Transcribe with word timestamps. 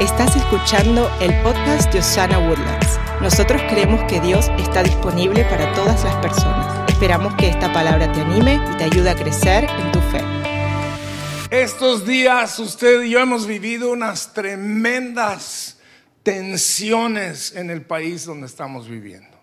Estás 0.00 0.36
escuchando 0.36 1.10
el 1.20 1.34
podcast 1.42 1.92
de 1.92 1.98
Osana 1.98 2.38
Woodlands. 2.38 3.00
Nosotros 3.20 3.60
creemos 3.68 4.00
que 4.04 4.20
Dios 4.20 4.48
está 4.56 4.84
disponible 4.84 5.42
para 5.46 5.74
todas 5.74 6.04
las 6.04 6.14
personas. 6.22 6.88
Esperamos 6.88 7.34
que 7.34 7.48
esta 7.48 7.72
palabra 7.72 8.12
te 8.12 8.20
anime 8.20 8.60
y 8.72 8.76
te 8.76 8.84
ayude 8.84 9.10
a 9.10 9.16
crecer 9.16 9.64
en 9.64 9.90
tu 9.90 9.98
fe. 10.02 10.20
Estos 11.50 12.06
días 12.06 12.60
usted 12.60 13.02
y 13.02 13.10
yo 13.10 13.18
hemos 13.18 13.44
vivido 13.44 13.90
unas 13.90 14.32
tremendas 14.32 15.80
tensiones 16.22 17.56
en 17.56 17.68
el 17.68 17.82
país 17.82 18.24
donde 18.24 18.46
estamos 18.46 18.88
viviendo. 18.88 19.36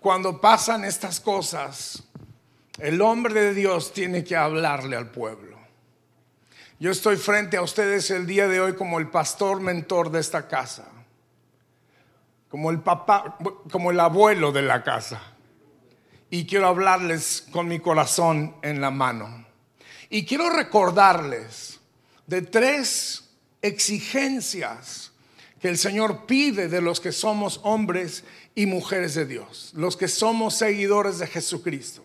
Cuando 0.00 0.40
pasan 0.40 0.84
estas 0.84 1.20
cosas, 1.20 2.02
el 2.78 3.00
hombre 3.00 3.34
de 3.34 3.54
Dios 3.54 3.92
tiene 3.92 4.24
que 4.24 4.34
hablarle 4.34 4.96
al 4.96 5.12
pueblo. 5.12 5.57
Yo 6.80 6.92
estoy 6.92 7.16
frente 7.16 7.56
a 7.56 7.62
ustedes 7.62 8.08
el 8.12 8.24
día 8.24 8.46
de 8.46 8.60
hoy 8.60 8.76
como 8.76 9.00
el 9.00 9.08
pastor 9.08 9.60
mentor 9.60 10.12
de 10.12 10.20
esta 10.20 10.46
casa, 10.46 10.86
como 12.48 12.70
el 12.70 12.78
papá, 12.80 13.36
como 13.72 13.90
el 13.90 13.98
abuelo 13.98 14.52
de 14.52 14.62
la 14.62 14.84
casa. 14.84 15.20
Y 16.30 16.46
quiero 16.46 16.68
hablarles 16.68 17.44
con 17.50 17.66
mi 17.66 17.80
corazón 17.80 18.54
en 18.62 18.80
la 18.80 18.92
mano. 18.92 19.44
Y 20.08 20.24
quiero 20.24 20.50
recordarles 20.50 21.80
de 22.28 22.42
tres 22.42 23.28
exigencias 23.60 25.10
que 25.60 25.68
el 25.68 25.78
Señor 25.78 26.26
pide 26.26 26.68
de 26.68 26.80
los 26.80 27.00
que 27.00 27.10
somos 27.10 27.58
hombres 27.64 28.22
y 28.54 28.66
mujeres 28.66 29.14
de 29.14 29.26
Dios, 29.26 29.72
los 29.74 29.96
que 29.96 30.06
somos 30.06 30.54
seguidores 30.54 31.18
de 31.18 31.26
Jesucristo. 31.26 32.04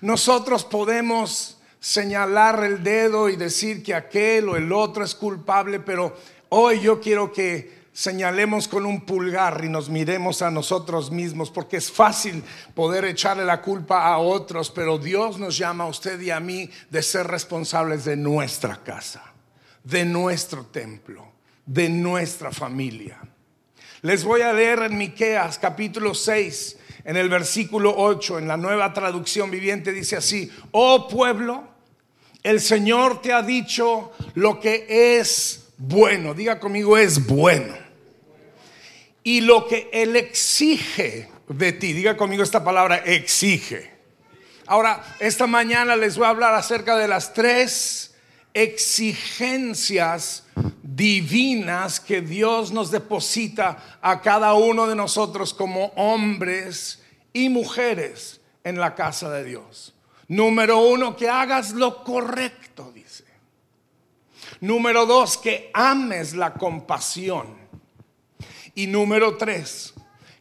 Nosotros 0.00 0.64
podemos 0.64 1.58
señalar 1.82 2.62
el 2.62 2.84
dedo 2.84 3.28
y 3.28 3.34
decir 3.34 3.82
que 3.82 3.92
aquel 3.92 4.48
o 4.48 4.56
el 4.56 4.72
otro 4.72 5.02
es 5.02 5.16
culpable, 5.16 5.80
pero 5.80 6.16
hoy 6.50 6.78
yo 6.78 7.00
quiero 7.00 7.32
que 7.32 7.82
señalemos 7.92 8.68
con 8.68 8.86
un 8.86 9.04
pulgar 9.04 9.64
y 9.64 9.68
nos 9.68 9.90
miremos 9.90 10.42
a 10.42 10.50
nosotros 10.52 11.10
mismos, 11.10 11.50
porque 11.50 11.78
es 11.78 11.90
fácil 11.90 12.44
poder 12.76 13.04
echarle 13.04 13.44
la 13.44 13.60
culpa 13.60 14.06
a 14.06 14.18
otros, 14.18 14.70
pero 14.70 14.96
Dios 14.96 15.40
nos 15.40 15.58
llama 15.58 15.82
a 15.82 15.88
usted 15.88 16.20
y 16.20 16.30
a 16.30 16.38
mí 16.38 16.70
de 16.88 17.02
ser 17.02 17.26
responsables 17.26 18.04
de 18.04 18.16
nuestra 18.16 18.76
casa, 18.84 19.34
de 19.82 20.04
nuestro 20.04 20.64
templo, 20.66 21.32
de 21.66 21.88
nuestra 21.88 22.52
familia. 22.52 23.18
Les 24.02 24.22
voy 24.22 24.42
a 24.42 24.52
leer 24.52 24.82
en 24.84 24.96
Miqueas 24.96 25.58
capítulo 25.58 26.14
6, 26.14 26.78
en 27.04 27.16
el 27.16 27.28
versículo 27.28 27.92
8, 27.96 28.38
en 28.38 28.46
la 28.46 28.56
nueva 28.56 28.92
traducción 28.92 29.50
viviente 29.50 29.92
dice 29.92 30.16
así: 30.16 30.48
"Oh 30.70 31.08
pueblo, 31.08 31.71
el 32.42 32.60
Señor 32.60 33.22
te 33.22 33.32
ha 33.32 33.42
dicho 33.42 34.12
lo 34.34 34.58
que 34.58 35.18
es 35.18 35.68
bueno. 35.78 36.34
Diga 36.34 36.58
conmigo, 36.58 36.96
es 36.96 37.26
bueno. 37.26 37.74
Y 39.22 39.40
lo 39.40 39.68
que 39.68 39.88
Él 39.92 40.16
exige 40.16 41.28
de 41.48 41.72
ti. 41.72 41.92
Diga 41.92 42.16
conmigo 42.16 42.42
esta 42.42 42.64
palabra, 42.64 42.96
exige. 42.96 43.92
Ahora, 44.66 45.04
esta 45.20 45.46
mañana 45.46 45.96
les 45.96 46.16
voy 46.16 46.26
a 46.26 46.30
hablar 46.30 46.54
acerca 46.54 46.96
de 46.96 47.08
las 47.08 47.32
tres 47.34 48.14
exigencias 48.54 50.44
divinas 50.82 52.00
que 52.00 52.20
Dios 52.20 52.72
nos 52.72 52.90
deposita 52.90 53.98
a 54.02 54.20
cada 54.20 54.54
uno 54.54 54.86
de 54.86 54.94
nosotros 54.94 55.54
como 55.54 55.86
hombres 55.96 57.02
y 57.32 57.48
mujeres 57.48 58.40
en 58.64 58.78
la 58.78 58.94
casa 58.94 59.30
de 59.30 59.44
Dios. 59.44 59.94
Número 60.28 60.78
uno, 60.78 61.16
que 61.16 61.28
hagas 61.28 61.72
lo 61.72 62.02
correcto, 62.04 62.92
dice. 62.92 63.24
Número 64.60 65.06
dos, 65.06 65.36
que 65.38 65.70
ames 65.74 66.34
la 66.34 66.54
compasión. 66.54 67.56
Y 68.74 68.86
número 68.86 69.36
tres, 69.36 69.92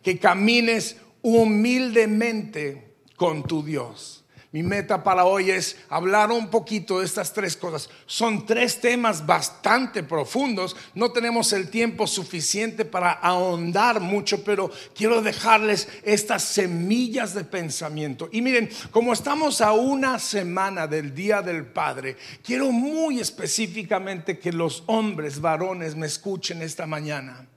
que 0.02 0.18
camines 0.20 0.98
humildemente 1.22 2.96
con 3.16 3.44
tu 3.44 3.64
Dios. 3.64 4.21
Mi 4.54 4.64
meta 4.64 5.02
para 5.02 5.24
hoy 5.24 5.50
es 5.50 5.78
hablar 5.88 6.30
un 6.30 6.50
poquito 6.50 7.00
de 7.00 7.06
estas 7.06 7.32
tres 7.32 7.56
cosas. 7.56 7.90
Son 8.06 8.46
tres 8.46 8.82
temas 8.82 9.26
bastante 9.26 10.04
profundos. 10.04 10.76
No 10.94 11.14
tenemos 11.14 11.54
el 11.54 11.70
tiempo 11.70 12.06
suficiente 12.06 12.84
para 12.84 13.14
ahondar 13.14 14.02
mucho, 14.02 14.44
pero 14.44 14.70
quiero 14.94 15.22
dejarles 15.22 15.88
estas 16.04 16.44
semillas 16.44 17.34
de 17.34 17.46
pensamiento. 17.46 18.28
Y 18.34 18.42
miren, 18.42 18.70
como 18.92 19.14
estamos 19.14 19.62
a 19.62 19.72
una 19.72 20.20
semana 20.20 20.86
del 20.86 21.16
Día 21.16 21.42
del 21.42 21.66
Padre, 21.66 22.18
quiero 22.44 22.74
muy 22.74 23.22
específicamente 23.22 24.38
que 24.38 24.52
los 24.52 24.84
hombres, 24.88 25.40
varones, 25.40 25.96
me 25.96 26.08
escuchen 26.08 26.62
esta 26.62 26.86
mañana 26.86 27.48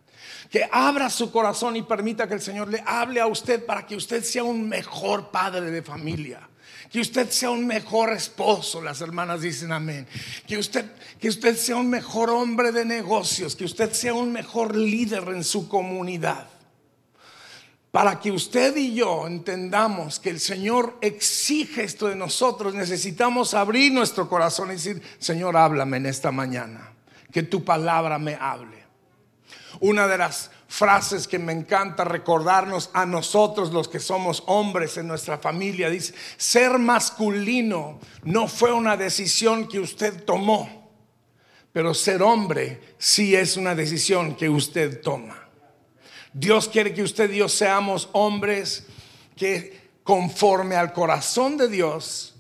que 0.49 0.69
abra 0.71 1.11
su 1.11 1.33
corazón 1.33 1.75
y 1.75 1.83
permita 1.83 2.29
que 2.29 2.35
el 2.35 2.41
Señor 2.41 2.69
le 2.69 2.85
hable 2.87 3.21
a 3.21 3.27
usted 3.27 3.67
para 3.67 3.85
que 3.85 3.97
usted 3.97 4.23
sea 4.23 4.45
un 4.45 4.69
mejor 4.69 5.33
padre 5.33 5.73
de 5.73 5.83
familia 5.83 6.49
que 6.95 7.01
usted 7.01 7.29
sea 7.29 7.51
un 7.51 7.67
mejor 7.67 8.13
esposo, 8.13 8.81
las 8.81 9.01
hermanas 9.01 9.41
dicen 9.41 9.73
amén. 9.73 10.07
Que 10.47 10.57
usted, 10.57 10.93
que 11.19 11.29
usted 11.29 11.57
sea 11.57 11.75
un 11.75 11.91
mejor 11.91 12.31
hombre 12.31 12.71
de 12.71 12.85
negocios, 12.85 13.57
que 13.57 13.65
usted 13.65 13.93
sea 13.93 14.15
un 14.15 14.31
mejor 14.31 14.77
líder 14.77 15.25
en 15.31 15.43
su 15.43 15.69
comunidad. 15.69 16.47
Para 17.91 18.21
que 18.21 18.31
usted 18.31 18.77
y 18.77 18.95
yo 18.95 19.27
entendamos 19.27 20.21
que 20.21 20.31
el 20.31 20.39
Señor 20.39 20.97
exige 21.01 21.83
esto 21.83 22.07
de 22.07 22.15
nosotros, 22.15 22.77
necesitamos 22.77 23.55
abrir 23.55 23.93
nuestro 23.93 24.29
corazón 24.29 24.69
y 24.69 24.75
decir, 24.75 25.03
Señor, 25.19 25.57
háblame 25.57 25.97
en 25.97 26.07
esta 26.07 26.31
mañana, 26.31 26.93
que 27.33 27.43
tu 27.43 27.65
palabra 27.65 28.21
me 28.21 28.37
hable. 28.37 28.85
Una 29.81 30.07
de 30.07 30.19
las 30.19 30.53
frases 30.75 31.29
que 31.29 31.39
me 31.39 31.53
encanta 31.53 32.03
recordarnos 32.03 32.91
a 32.95 33.07
nosotros 33.07 33.73
los 33.73 33.87
que 33.87 34.01
somos 34.01 34.43
hombres 34.47 34.97
en 34.97 35.07
nuestra 35.07 35.39
familia. 35.39 35.89
Dice, 35.89 36.15
ser 36.37 36.81
masculino 36.81 38.01
no 38.25 38.49
fue 38.49 38.73
una 38.73 38.97
decisión 38.97 39.69
que 39.69 39.79
usted 39.79 40.25
tomó, 40.25 40.91
pero 41.73 41.95
ser 41.95 42.25
hombre 42.25 42.81
sí 42.99 43.37
es 43.37 43.57
una 43.57 43.77
decisión 43.77 44.35
que 44.35 44.49
usted 44.49 45.01
toma. 45.01 45.49
Dios 46.33 46.69
quiere 46.69 46.93
que 46.93 47.05
usted 47.05 47.31
y 47.31 47.37
yo 47.37 47.49
seamos 47.49 48.09
hombres 48.11 48.85
que 49.37 49.91
conforme 50.03 50.75
al 50.75 50.93
corazón 50.93 51.57
de 51.57 51.69
Dios 51.69 52.35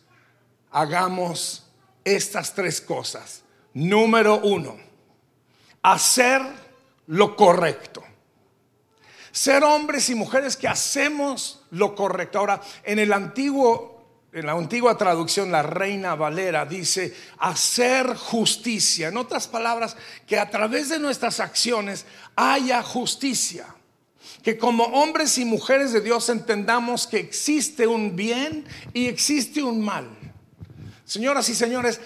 hagamos 0.72 1.70
estas 2.02 2.52
tres 2.52 2.80
cosas. 2.80 3.44
Número 3.74 4.40
uno, 4.40 4.76
hacer 5.82 6.42
lo 7.06 7.36
correcto. 7.36 8.02
Ser 9.34 9.64
hombres 9.64 10.08
y 10.10 10.14
mujeres 10.14 10.56
que 10.56 10.68
hacemos 10.68 11.58
lo 11.72 11.96
correcto. 11.96 12.38
Ahora, 12.38 12.62
en 12.84 13.00
el 13.00 13.12
antiguo, 13.12 14.28
en 14.32 14.46
la 14.46 14.52
antigua 14.52 14.96
traducción, 14.96 15.50
la 15.50 15.60
Reina 15.60 16.14
Valera 16.14 16.64
dice 16.64 17.12
hacer 17.38 18.14
justicia. 18.14 19.08
En 19.08 19.16
otras 19.16 19.48
palabras, 19.48 19.96
que 20.24 20.38
a 20.38 20.48
través 20.50 20.88
de 20.88 21.00
nuestras 21.00 21.40
acciones 21.40 22.06
haya 22.36 22.80
justicia. 22.84 23.66
Que 24.44 24.56
como 24.56 24.84
hombres 24.84 25.36
y 25.36 25.44
mujeres 25.44 25.92
de 25.92 26.00
Dios 26.00 26.28
entendamos 26.28 27.08
que 27.08 27.18
existe 27.18 27.88
un 27.88 28.14
bien 28.14 28.64
y 28.92 29.08
existe 29.08 29.64
un 29.64 29.84
mal. 29.84 30.16
Señoras 31.04 31.48
y 31.48 31.56
señores, 31.56 32.00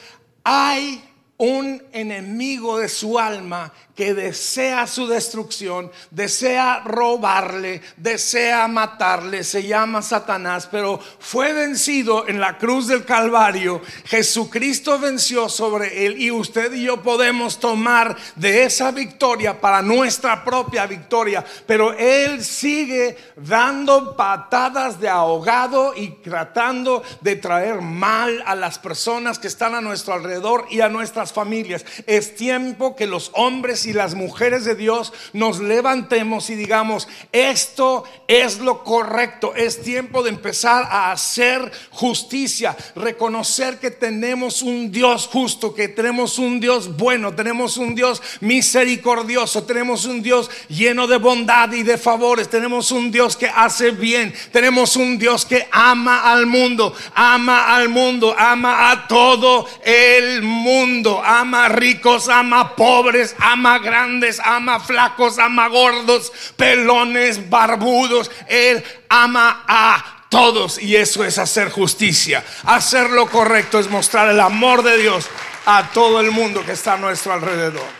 hay 0.44 1.04
un 1.36 1.82
enemigo 1.92 2.78
de 2.78 2.88
su 2.88 3.18
alma 3.18 3.72
que 3.98 4.14
desea 4.14 4.86
su 4.86 5.08
destrucción, 5.08 5.90
desea 6.12 6.82
robarle, 6.84 7.82
desea 7.96 8.68
matarle, 8.68 9.42
se 9.42 9.64
llama 9.64 10.02
Satanás, 10.02 10.68
pero 10.70 11.00
fue 11.18 11.52
vencido 11.52 12.28
en 12.28 12.38
la 12.38 12.58
cruz 12.58 12.86
del 12.86 13.04
Calvario. 13.04 13.82
Jesucristo 14.04 15.00
venció 15.00 15.48
sobre 15.48 16.06
él 16.06 16.22
y 16.22 16.30
usted 16.30 16.72
y 16.74 16.84
yo 16.84 17.02
podemos 17.02 17.58
tomar 17.58 18.16
de 18.36 18.62
esa 18.62 18.92
victoria 18.92 19.60
para 19.60 19.82
nuestra 19.82 20.44
propia 20.44 20.86
victoria, 20.86 21.44
pero 21.66 21.92
él 21.92 22.44
sigue 22.44 23.16
dando 23.34 24.14
patadas 24.16 25.00
de 25.00 25.08
ahogado 25.08 25.92
y 25.96 26.10
tratando 26.22 27.02
de 27.20 27.34
traer 27.34 27.80
mal 27.80 28.44
a 28.46 28.54
las 28.54 28.78
personas 28.78 29.40
que 29.40 29.48
están 29.48 29.74
a 29.74 29.80
nuestro 29.80 30.14
alrededor 30.14 30.66
y 30.70 30.82
a 30.82 30.88
nuestras 30.88 31.32
familias. 31.32 31.84
Es 32.06 32.36
tiempo 32.36 32.94
que 32.94 33.08
los 33.08 33.32
hombres 33.34 33.86
y 33.87 33.87
las 33.92 34.14
mujeres 34.14 34.64
de 34.64 34.74
Dios 34.74 35.12
nos 35.32 35.60
levantemos 35.60 36.50
y 36.50 36.54
digamos, 36.54 37.08
esto 37.32 38.04
es 38.26 38.58
lo 38.58 38.84
correcto, 38.84 39.54
es 39.54 39.82
tiempo 39.82 40.22
de 40.22 40.30
empezar 40.30 40.84
a 40.90 41.12
hacer 41.12 41.70
justicia, 41.90 42.76
reconocer 42.94 43.78
que 43.78 43.90
tenemos 43.90 44.62
un 44.62 44.90
Dios 44.90 45.28
justo, 45.30 45.74
que 45.74 45.88
tenemos 45.88 46.38
un 46.38 46.60
Dios 46.60 46.96
bueno, 46.96 47.34
tenemos 47.34 47.76
un 47.76 47.94
Dios 47.94 48.22
misericordioso, 48.40 49.64
tenemos 49.64 50.04
un 50.04 50.22
Dios 50.22 50.50
lleno 50.68 51.06
de 51.06 51.18
bondad 51.18 51.72
y 51.72 51.82
de 51.82 51.98
favores, 51.98 52.48
tenemos 52.48 52.90
un 52.92 53.10
Dios 53.10 53.36
que 53.36 53.48
hace 53.48 53.90
bien, 53.90 54.34
tenemos 54.52 54.96
un 54.96 55.18
Dios 55.18 55.44
que 55.44 55.68
ama 55.72 56.32
al 56.32 56.46
mundo, 56.46 56.94
ama 57.14 57.74
al 57.74 57.88
mundo, 57.88 58.34
ama 58.36 58.90
a 58.90 59.08
todo 59.08 59.66
el 59.84 60.42
mundo, 60.42 61.22
ama 61.24 61.68
ricos, 61.68 62.28
ama 62.28 62.74
pobres, 62.76 63.34
ama 63.38 63.77
grandes, 63.78 64.40
ama 64.44 64.80
flacos, 64.80 65.38
ama 65.38 65.68
gordos, 65.68 66.32
pelones, 66.56 67.48
barbudos, 67.48 68.30
Él 68.48 68.82
ama 69.08 69.64
a 69.66 70.26
todos 70.28 70.80
y 70.80 70.96
eso 70.96 71.24
es 71.24 71.38
hacer 71.38 71.70
justicia. 71.70 72.44
Hacer 72.64 73.10
lo 73.10 73.28
correcto 73.28 73.78
es 73.78 73.88
mostrar 73.88 74.28
el 74.28 74.40
amor 74.40 74.82
de 74.82 74.98
Dios 74.98 75.28
a 75.66 75.90
todo 75.92 76.20
el 76.20 76.30
mundo 76.30 76.64
que 76.64 76.72
está 76.72 76.94
a 76.94 76.98
nuestro 76.98 77.32
alrededor. 77.32 77.98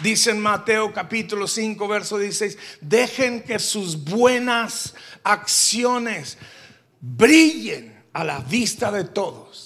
Dice 0.00 0.30
en 0.30 0.40
Mateo 0.40 0.92
capítulo 0.92 1.48
5, 1.48 1.88
verso 1.88 2.18
16, 2.18 2.58
dejen 2.82 3.42
que 3.42 3.58
sus 3.58 4.04
buenas 4.04 4.94
acciones 5.24 6.36
brillen 7.00 8.04
a 8.12 8.22
la 8.22 8.40
vista 8.40 8.92
de 8.92 9.04
todos. 9.04 9.65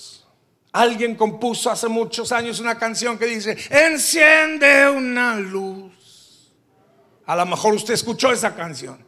Alguien 0.72 1.16
compuso 1.16 1.70
hace 1.70 1.88
muchos 1.88 2.30
años 2.30 2.60
una 2.60 2.78
canción 2.78 3.18
que 3.18 3.26
dice, 3.26 3.56
enciende 3.70 4.88
una 4.88 5.34
luz. 5.34 6.52
A 7.26 7.34
lo 7.34 7.46
mejor 7.46 7.74
usted 7.74 7.94
escuchó 7.94 8.30
esa 8.30 8.54
canción. 8.54 9.04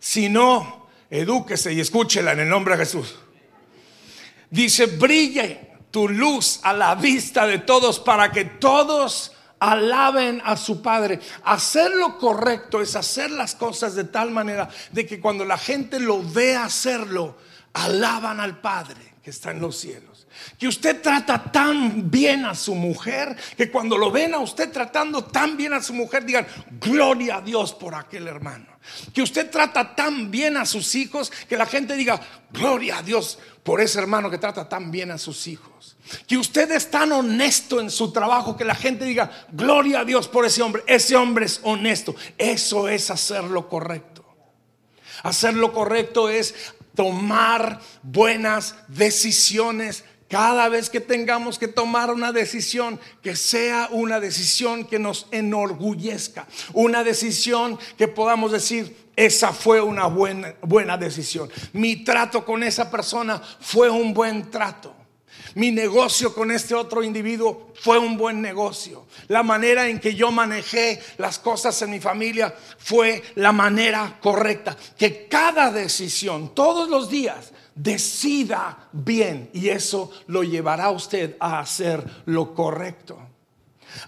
Si 0.00 0.28
no, 0.28 0.88
edúquese 1.10 1.72
y 1.72 1.80
escúchela 1.80 2.32
en 2.32 2.40
el 2.40 2.48
nombre 2.48 2.76
de 2.76 2.84
Jesús. 2.84 3.16
Dice, 4.50 4.86
brille 4.86 5.72
tu 5.92 6.08
luz 6.08 6.58
a 6.64 6.72
la 6.72 6.96
vista 6.96 7.46
de 7.46 7.58
todos 7.58 8.00
para 8.00 8.32
que 8.32 8.44
todos 8.44 9.32
alaben 9.60 10.42
a 10.44 10.56
su 10.56 10.82
Padre. 10.82 11.20
Hacer 11.44 11.92
lo 11.92 12.18
correcto 12.18 12.80
es 12.80 12.96
hacer 12.96 13.30
las 13.30 13.54
cosas 13.54 13.94
de 13.94 14.04
tal 14.04 14.32
manera 14.32 14.68
de 14.90 15.06
que 15.06 15.20
cuando 15.20 15.44
la 15.44 15.58
gente 15.58 16.00
lo 16.00 16.22
ve 16.22 16.56
hacerlo, 16.56 17.36
alaban 17.72 18.40
al 18.40 18.60
Padre 18.60 19.13
que 19.24 19.30
está 19.30 19.52
en 19.52 19.60
los 19.60 19.78
cielos. 19.78 20.26
Que 20.58 20.68
usted 20.68 21.00
trata 21.00 21.50
tan 21.50 22.10
bien 22.10 22.44
a 22.44 22.54
su 22.54 22.74
mujer 22.74 23.34
que 23.56 23.70
cuando 23.70 23.96
lo 23.96 24.10
ven 24.10 24.34
a 24.34 24.38
usted 24.38 24.70
tratando 24.70 25.24
tan 25.24 25.56
bien 25.56 25.72
a 25.72 25.82
su 25.82 25.94
mujer 25.94 26.26
digan, 26.26 26.46
gloria 26.78 27.36
a 27.36 27.40
Dios 27.40 27.72
por 27.72 27.94
aquel 27.94 28.28
hermano. 28.28 28.66
Que 29.14 29.22
usted 29.22 29.50
trata 29.50 29.96
tan 29.96 30.30
bien 30.30 30.58
a 30.58 30.66
sus 30.66 30.94
hijos 30.94 31.32
que 31.48 31.56
la 31.56 31.64
gente 31.64 31.96
diga, 31.96 32.20
gloria 32.52 32.98
a 32.98 33.02
Dios 33.02 33.38
por 33.62 33.80
ese 33.80 33.98
hermano 33.98 34.28
que 34.30 34.36
trata 34.36 34.68
tan 34.68 34.90
bien 34.90 35.10
a 35.10 35.16
sus 35.16 35.46
hijos. 35.46 35.96
Que 36.26 36.36
usted 36.36 36.70
es 36.72 36.90
tan 36.90 37.10
honesto 37.10 37.80
en 37.80 37.90
su 37.90 38.12
trabajo 38.12 38.58
que 38.58 38.66
la 38.66 38.74
gente 38.74 39.06
diga, 39.06 39.46
gloria 39.52 40.00
a 40.00 40.04
Dios 40.04 40.28
por 40.28 40.44
ese 40.44 40.60
hombre. 40.60 40.84
Ese 40.86 41.16
hombre 41.16 41.46
es 41.46 41.60
honesto. 41.62 42.14
Eso 42.36 42.88
es 42.88 43.10
hacer 43.10 43.44
lo 43.44 43.70
correcto. 43.70 44.22
Hacer 45.22 45.54
lo 45.54 45.72
correcto 45.72 46.28
es 46.28 46.54
tomar 46.94 47.80
buenas 48.02 48.74
decisiones 48.88 50.04
cada 50.28 50.68
vez 50.68 50.90
que 50.90 51.00
tengamos 51.00 51.58
que 51.58 51.68
tomar 51.68 52.10
una 52.10 52.32
decisión, 52.32 52.98
que 53.22 53.36
sea 53.36 53.88
una 53.92 54.20
decisión 54.20 54.84
que 54.84 54.98
nos 54.98 55.26
enorgullezca, 55.30 56.46
una 56.72 57.04
decisión 57.04 57.78
que 57.96 58.08
podamos 58.08 58.50
decir, 58.50 59.04
esa 59.16 59.52
fue 59.52 59.80
una 59.80 60.06
buena, 60.06 60.54
buena 60.62 60.96
decisión. 60.96 61.48
Mi 61.72 62.02
trato 62.02 62.44
con 62.44 62.62
esa 62.62 62.90
persona 62.90 63.40
fue 63.60 63.90
un 63.90 64.12
buen 64.12 64.50
trato. 64.50 65.03
Mi 65.54 65.70
negocio 65.70 66.34
con 66.34 66.50
este 66.50 66.74
otro 66.74 67.02
individuo 67.02 67.72
fue 67.74 67.98
un 67.98 68.16
buen 68.16 68.42
negocio. 68.42 69.06
La 69.28 69.44
manera 69.44 69.88
en 69.88 70.00
que 70.00 70.14
yo 70.14 70.32
manejé 70.32 71.00
las 71.18 71.38
cosas 71.38 71.80
en 71.82 71.90
mi 71.90 72.00
familia 72.00 72.54
fue 72.78 73.22
la 73.36 73.52
manera 73.52 74.18
correcta. 74.20 74.76
Que 74.98 75.28
cada 75.28 75.70
decisión, 75.70 76.54
todos 76.54 76.88
los 76.88 77.08
días, 77.08 77.52
decida 77.74 78.88
bien 78.92 79.50
y 79.52 79.68
eso 79.68 80.10
lo 80.26 80.42
llevará 80.42 80.86
a 80.86 80.90
usted 80.90 81.36
a 81.38 81.60
hacer 81.60 82.04
lo 82.26 82.52
correcto. 82.52 83.18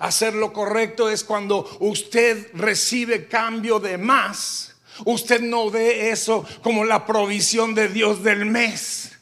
Hacer 0.00 0.34
lo 0.34 0.52
correcto 0.52 1.08
es 1.08 1.22
cuando 1.22 1.68
usted 1.78 2.50
recibe 2.54 3.28
cambio 3.28 3.78
de 3.78 3.98
más. 3.98 4.74
Usted 5.04 5.42
no 5.42 5.70
ve 5.70 6.10
eso 6.10 6.44
como 6.60 6.84
la 6.84 7.06
provisión 7.06 7.72
de 7.72 7.86
Dios 7.88 8.24
del 8.24 8.46
mes 8.46 9.15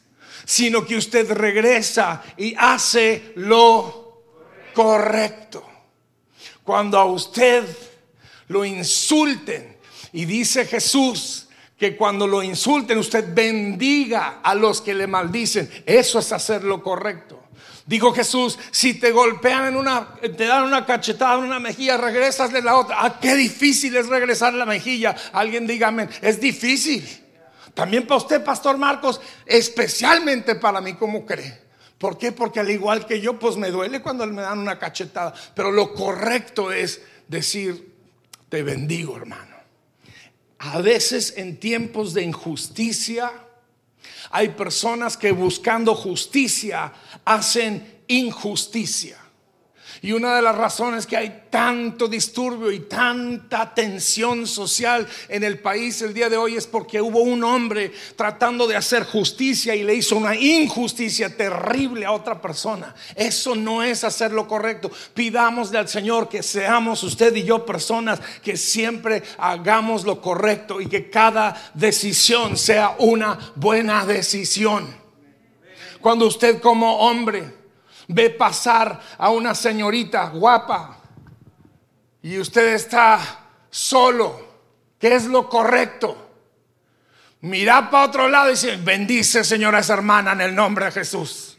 sino 0.45 0.85
que 0.85 0.97
usted 0.97 1.31
regresa 1.31 2.23
y 2.37 2.55
hace 2.57 3.33
lo 3.35 4.23
correcto. 4.73 5.65
Cuando 6.63 6.97
a 6.97 7.05
usted 7.05 7.65
lo 8.47 8.63
insulten, 8.63 9.75
y 10.15 10.23
dice 10.23 10.65
Jesús 10.65 11.49
que 11.77 11.97
cuando 11.97 12.25
lo 12.25 12.41
insulten 12.41 12.97
usted 12.97 13.25
bendiga 13.33 14.39
a 14.41 14.55
los 14.55 14.79
que 14.81 14.93
le 14.93 15.07
maldicen, 15.07 15.69
eso 15.85 16.19
es 16.19 16.31
hacer 16.31 16.63
lo 16.63 16.81
correcto. 16.81 17.43
Dijo 17.85 18.13
Jesús, 18.13 18.57
si 18.71 18.95
te 18.95 19.11
golpean 19.11 19.67
en 19.67 19.75
una, 19.75 20.15
te 20.15 20.45
dan 20.45 20.63
una 20.63 20.85
cachetada 20.85 21.37
en 21.37 21.43
una 21.43 21.59
mejilla, 21.59 21.97
regresas 21.97 22.51
de 22.51 22.61
la 22.61 22.77
otra. 22.77 22.95
Ah, 22.99 23.19
qué 23.19 23.35
difícil 23.35 23.95
es 23.95 24.07
regresar 24.07 24.53
la 24.53 24.65
mejilla. 24.65 25.15
Alguien 25.33 25.67
dígame, 25.67 26.07
es 26.21 26.39
difícil. 26.39 27.05
También 27.75 28.07
para 28.07 28.17
usted, 28.17 28.43
Pastor 28.43 28.77
Marcos, 28.77 29.21
especialmente 29.45 30.55
para 30.55 30.81
mí, 30.81 30.93
¿cómo 30.93 31.25
cree? 31.25 31.65
¿Por 31.97 32.17
qué? 32.17 32.31
Porque 32.31 32.61
al 32.61 32.71
igual 32.71 33.05
que 33.05 33.21
yo, 33.21 33.37
pues 33.37 33.57
me 33.57 33.69
duele 33.69 34.01
cuando 34.01 34.25
me 34.27 34.41
dan 34.41 34.59
una 34.59 34.79
cachetada. 34.79 35.33
Pero 35.53 35.71
lo 35.71 35.93
correcto 35.93 36.71
es 36.71 37.01
decir, 37.27 37.93
te 38.49 38.63
bendigo, 38.63 39.17
hermano. 39.17 39.55
A 40.59 40.79
veces 40.81 41.33
en 41.35 41.59
tiempos 41.59 42.13
de 42.13 42.23
injusticia, 42.23 43.31
hay 44.31 44.49
personas 44.49 45.17
que 45.17 45.31
buscando 45.33 45.95
justicia 45.95 46.93
hacen 47.25 48.01
injusticia. 48.07 49.17
Y 50.01 50.11
una 50.11 50.35
de 50.35 50.41
las 50.41 50.55
razones 50.55 51.05
que 51.05 51.17
hay 51.17 51.43
tanto 51.49 52.07
disturbio 52.07 52.71
y 52.71 52.81
tanta 52.81 53.73
tensión 53.73 54.45
social 54.45 55.07
en 55.29 55.43
el 55.43 55.59
país 55.59 56.01
el 56.01 56.13
día 56.13 56.29
de 56.29 56.37
hoy 56.37 56.55
es 56.55 56.67
porque 56.67 57.01
hubo 57.01 57.21
un 57.21 57.43
hombre 57.43 57.93
tratando 58.15 58.67
de 58.67 58.75
hacer 58.75 59.03
justicia 59.05 59.75
y 59.75 59.83
le 59.83 59.95
hizo 59.95 60.17
una 60.17 60.35
injusticia 60.35 61.35
terrible 61.35 62.05
a 62.05 62.11
otra 62.11 62.41
persona. 62.41 62.93
Eso 63.15 63.55
no 63.55 63.83
es 63.83 64.03
hacer 64.03 64.31
lo 64.31 64.47
correcto. 64.47 64.91
Pidamosle 65.13 65.77
al 65.77 65.87
Señor 65.87 66.29
que 66.29 66.43
seamos 66.43 67.03
usted 67.03 67.35
y 67.35 67.43
yo 67.43 67.65
personas 67.65 68.19
que 68.43 68.57
siempre 68.57 69.23
hagamos 69.37 70.03
lo 70.03 70.21
correcto 70.21 70.81
y 70.81 70.87
que 70.87 71.09
cada 71.09 71.71
decisión 71.73 72.57
sea 72.57 72.95
una 72.99 73.37
buena 73.55 74.05
decisión. 74.05 74.87
Cuando 76.01 76.27
usted 76.27 76.59
como 76.59 76.99
hombre 76.99 77.64
ve 78.07 78.29
pasar 78.29 78.99
a 79.17 79.29
una 79.29 79.55
señorita 79.55 80.29
guapa 80.29 80.97
y 82.21 82.39
usted 82.39 82.73
está 82.73 83.19
solo, 83.69 84.39
¿qué 84.99 85.15
es 85.15 85.25
lo 85.25 85.47
correcto? 85.47 86.25
Mira 87.41 87.91
para 87.91 88.07
otro 88.07 88.27
lado 88.27 88.47
y 88.47 88.51
dice, 88.51 88.77
bendice 88.77 89.43
señora 89.43 89.79
esa 89.79 89.93
hermana 89.93 90.31
en 90.31 90.41
el 90.41 90.55
nombre 90.55 90.85
de 90.85 90.91
Jesús. 90.91 91.54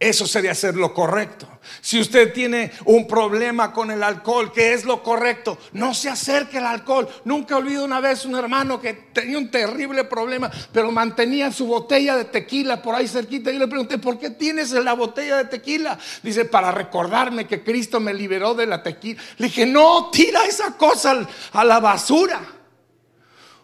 Eso 0.00 0.26
sería 0.26 0.52
hacer 0.52 0.76
lo 0.76 0.94
correcto. 0.94 1.46
Si 1.82 2.00
usted 2.00 2.32
tiene 2.32 2.72
un 2.86 3.06
problema 3.06 3.70
con 3.70 3.90
el 3.90 4.02
alcohol, 4.02 4.50
¿qué 4.50 4.72
es 4.72 4.86
lo 4.86 5.02
correcto? 5.02 5.58
No 5.72 5.92
se 5.92 6.08
acerque 6.08 6.56
al 6.56 6.66
alcohol. 6.66 7.06
Nunca 7.26 7.58
olvido 7.58 7.84
una 7.84 8.00
vez 8.00 8.24
un 8.24 8.34
hermano 8.34 8.80
que 8.80 8.94
tenía 8.94 9.36
un 9.36 9.50
terrible 9.50 10.04
problema, 10.04 10.50
pero 10.72 10.90
mantenía 10.90 11.52
su 11.52 11.66
botella 11.66 12.16
de 12.16 12.24
tequila 12.24 12.80
por 12.80 12.94
ahí 12.94 13.06
cerquita. 13.06 13.50
Y 13.52 13.58
le 13.58 13.68
pregunté, 13.68 13.98
¿por 13.98 14.18
qué 14.18 14.30
tienes 14.30 14.70
la 14.70 14.94
botella 14.94 15.36
de 15.36 15.44
tequila? 15.44 15.98
Dice, 16.22 16.46
para 16.46 16.72
recordarme 16.72 17.46
que 17.46 17.62
Cristo 17.62 18.00
me 18.00 18.14
liberó 18.14 18.54
de 18.54 18.64
la 18.64 18.82
tequila. 18.82 19.20
Le 19.36 19.48
dije, 19.48 19.66
no, 19.66 20.08
tira 20.10 20.46
esa 20.46 20.78
cosa 20.78 21.28
a 21.52 21.62
la 21.62 21.78
basura. 21.78 22.40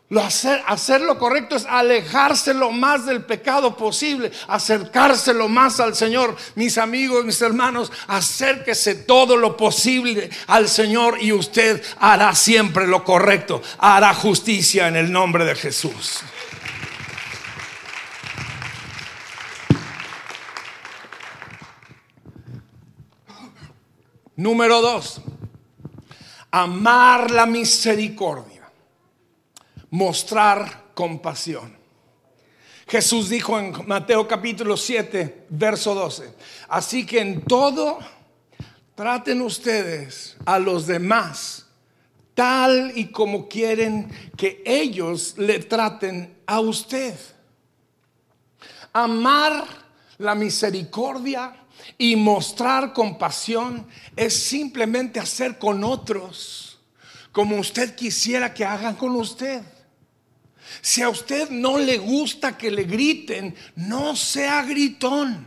Lo 0.09 0.21
hacer, 0.21 0.63
hacer 0.69 1.01
lo 1.01 1.19
correcto 1.19 1.57
es 1.57 1.67
alejarse 1.67 2.55
lo 2.55 2.71
más 2.71 3.07
del 3.07 3.25
pecado 3.25 3.77
posible, 3.77 4.31
acercarse 4.47 5.35
lo 5.35 5.49
más 5.49 5.81
al 5.81 5.97
Señor. 5.97 6.37
Mis 6.55 6.79
amigos, 6.79 7.25
mis 7.25 7.43
hermanos, 7.43 7.91
acérquese 8.07 8.95
todo 8.95 9.37
lo 9.37 9.57
posible 9.57 10.31
al 10.47 10.69
Señor 10.69 11.21
y 11.21 11.33
usted 11.33 11.83
hará 11.99 12.37
siempre 12.37 12.87
lo 12.87 13.03
correcto, 13.03 13.61
hará 13.79 14.15
justicia 14.15 14.87
en 14.87 14.95
el 14.95 15.11
nombre 15.11 15.45
de 15.45 15.57
Jesús. 15.57 16.21
Número 24.37 24.81
dos, 24.83 25.21
Amar 26.53 27.31
la 27.33 27.45
misericordia. 27.45 28.56
Mostrar 29.91 30.93
compasión. 30.95 31.77
Jesús 32.89 33.29
dijo 33.29 33.59
en 33.59 33.75
Mateo 33.87 34.29
capítulo 34.29 34.77
7, 34.77 35.47
verso 35.51 35.95
12. 35.95 36.33
Así 36.69 37.05
que 37.05 37.21
en 37.21 37.43
todo 37.43 37.99
traten 38.95 39.43
ustedes 39.43 40.37
a 40.45 40.59
los 40.59 40.87
demás 40.87 41.67
tal 42.37 42.93
y 42.95 43.07
como 43.07 43.49
quieren 43.49 44.11
que 44.37 44.63
ellos 44.65 45.35
le 45.39 45.59
traten 45.61 46.37
a 46.47 46.61
usted. 46.61 47.19
Amar 48.93 49.67
la 50.19 50.35
misericordia 50.35 51.57
y 51.99 52.15
mostrar 52.15 52.93
compasión 52.93 53.87
es 54.15 54.35
simplemente 54.35 55.19
hacer 55.19 55.59
con 55.59 55.83
otros 55.83 56.76
como 57.37 57.57
usted 57.57 57.95
quisiera 57.95 58.55
que 58.55 58.65
hagan 58.65 58.95
con 58.95 59.15
usted. 59.15 59.61
Si 60.81 61.03
a 61.03 61.11
usted 61.11 61.51
no 61.51 61.77
le 61.77 61.99
gusta 61.99 62.57
que 62.57 62.71
le 62.71 62.85
griten, 62.85 63.55
no 63.75 64.17
sea 64.17 64.63
gritón. 64.63 65.47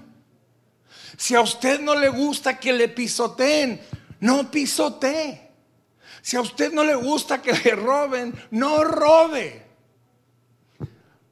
Si 1.17 1.34
a 1.34 1.41
usted 1.41 1.79
no 1.79 1.96
le 1.96 2.10
gusta 2.10 2.60
que 2.60 2.74
le 2.74 2.89
pisoteen, 2.89 3.81
no 4.19 4.51
pisotee. 4.51 5.50
Si 6.22 6.38
a 6.38 6.41
usted 6.41 6.72
no 6.72 6.84
le 6.84 6.93
gusta 6.93 7.41
que 7.41 7.53
le 7.53 7.72
roben, 7.72 8.39
no 8.51 8.84
robe. 8.84 9.65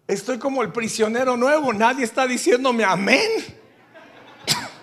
Estoy 0.07 0.39
como 0.39 0.63
el 0.63 0.71
prisionero 0.71 1.37
nuevo, 1.37 1.71
nadie 1.71 2.03
está 2.03 2.25
diciéndome 2.25 2.83
amén. 2.83 3.29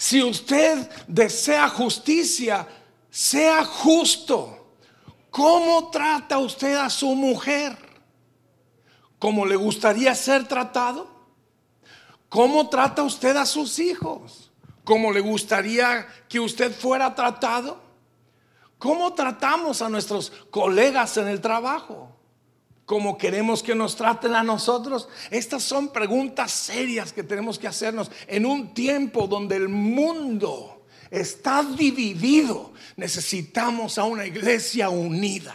Si 0.00 0.22
usted 0.22 0.88
desea 1.08 1.68
justicia, 1.68 2.66
sea 3.10 3.64
justo. 3.64 4.54
¿Cómo 5.30 5.90
trata 5.90 6.38
usted 6.38 6.74
a 6.76 6.90
su 6.90 7.14
mujer? 7.14 7.76
¿Cómo 9.18 9.44
le 9.46 9.56
gustaría 9.56 10.14
ser 10.14 10.46
tratado? 10.46 11.08
¿Cómo 12.28 12.68
trata 12.68 13.02
usted 13.02 13.36
a 13.36 13.46
sus 13.46 13.78
hijos? 13.78 14.50
¿Cómo 14.84 15.12
le 15.12 15.20
gustaría 15.20 16.06
que 16.28 16.40
usted 16.40 16.72
fuera 16.72 17.14
tratado? 17.14 17.80
¿Cómo 18.78 19.12
tratamos 19.14 19.82
a 19.82 19.88
nuestros 19.88 20.32
colegas 20.50 21.16
en 21.16 21.28
el 21.28 21.40
trabajo? 21.40 22.14
¿Cómo 22.86 23.18
queremos 23.18 23.62
que 23.62 23.74
nos 23.74 23.96
traten 23.96 24.34
a 24.34 24.42
nosotros? 24.42 25.08
Estas 25.30 25.62
son 25.62 25.88
preguntas 25.88 26.52
serias 26.52 27.12
que 27.12 27.22
tenemos 27.22 27.58
que 27.58 27.66
hacernos 27.66 28.10
en 28.26 28.46
un 28.46 28.72
tiempo 28.72 29.26
donde 29.26 29.56
el 29.56 29.68
mundo 29.68 30.77
está 31.10 31.62
dividido. 31.62 32.72
Necesitamos 32.96 33.98
a 33.98 34.04
una 34.04 34.26
iglesia 34.26 34.90
unida. 34.90 35.54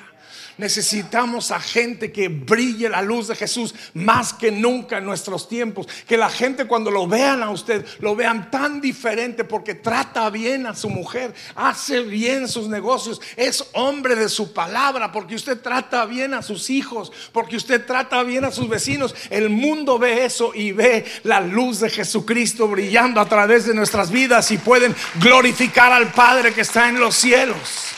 Necesitamos 0.57 1.51
a 1.51 1.60
gente 1.60 2.12
que 2.12 2.27
brille 2.27 2.89
la 2.89 3.01
luz 3.01 3.27
de 3.27 3.36
Jesús 3.36 3.74
más 3.93 4.33
que 4.33 4.51
nunca 4.51 5.00
en 5.00 5.05
nuestros 5.05 5.50
tiempos. 5.50 5.88
Que 6.07 6.17
la 6.17 6.29
gente 6.29 6.65
cuando 6.65 6.91
lo 6.91 7.07
vean 7.07 7.41
a 7.41 7.50
usted, 7.50 7.86
lo 8.00 8.15
vean 8.15 8.51
tan 8.51 8.79
diferente 8.81 9.43
porque 9.43 9.74
trata 9.74 10.29
bien 10.29 10.67
a 10.67 10.75
su 10.75 10.89
mujer, 10.89 11.33
hace 11.55 12.01
bien 12.01 12.48
sus 12.48 12.67
negocios, 12.67 13.19
es 13.36 13.65
hombre 13.74 14.15
de 14.15 14.29
su 14.29 14.53
palabra, 14.53 15.12
porque 15.12 15.36
usted 15.36 15.60
trata 15.60 16.05
bien 16.05 16.33
a 16.33 16.41
sus 16.41 16.69
hijos, 16.69 17.12
porque 17.31 17.55
usted 17.55 17.86
trata 17.86 18.22
bien 18.24 18.45
a 18.45 18.51
sus 18.51 18.69
vecinos. 18.69 19.15
El 19.29 19.50
mundo 19.50 19.98
ve 19.98 20.25
eso 20.25 20.51
y 20.53 20.72
ve 20.72 21.05
la 21.24 21.41
luz 21.41 21.79
de 21.79 21.89
Jesucristo 21.89 22.67
brillando 22.67 23.19
a 23.19 23.27
través 23.27 23.65
de 23.65 23.74
nuestras 23.74 24.12
vidas 24.12 24.51
y 24.51 24.57
pueden 24.57 24.95
glorificar 25.15 25.91
al 25.91 26.12
Padre 26.12 26.53
que 26.53 26.62
está 26.62 26.89
en 26.89 27.00
los 27.00 27.15
cielos. 27.15 27.93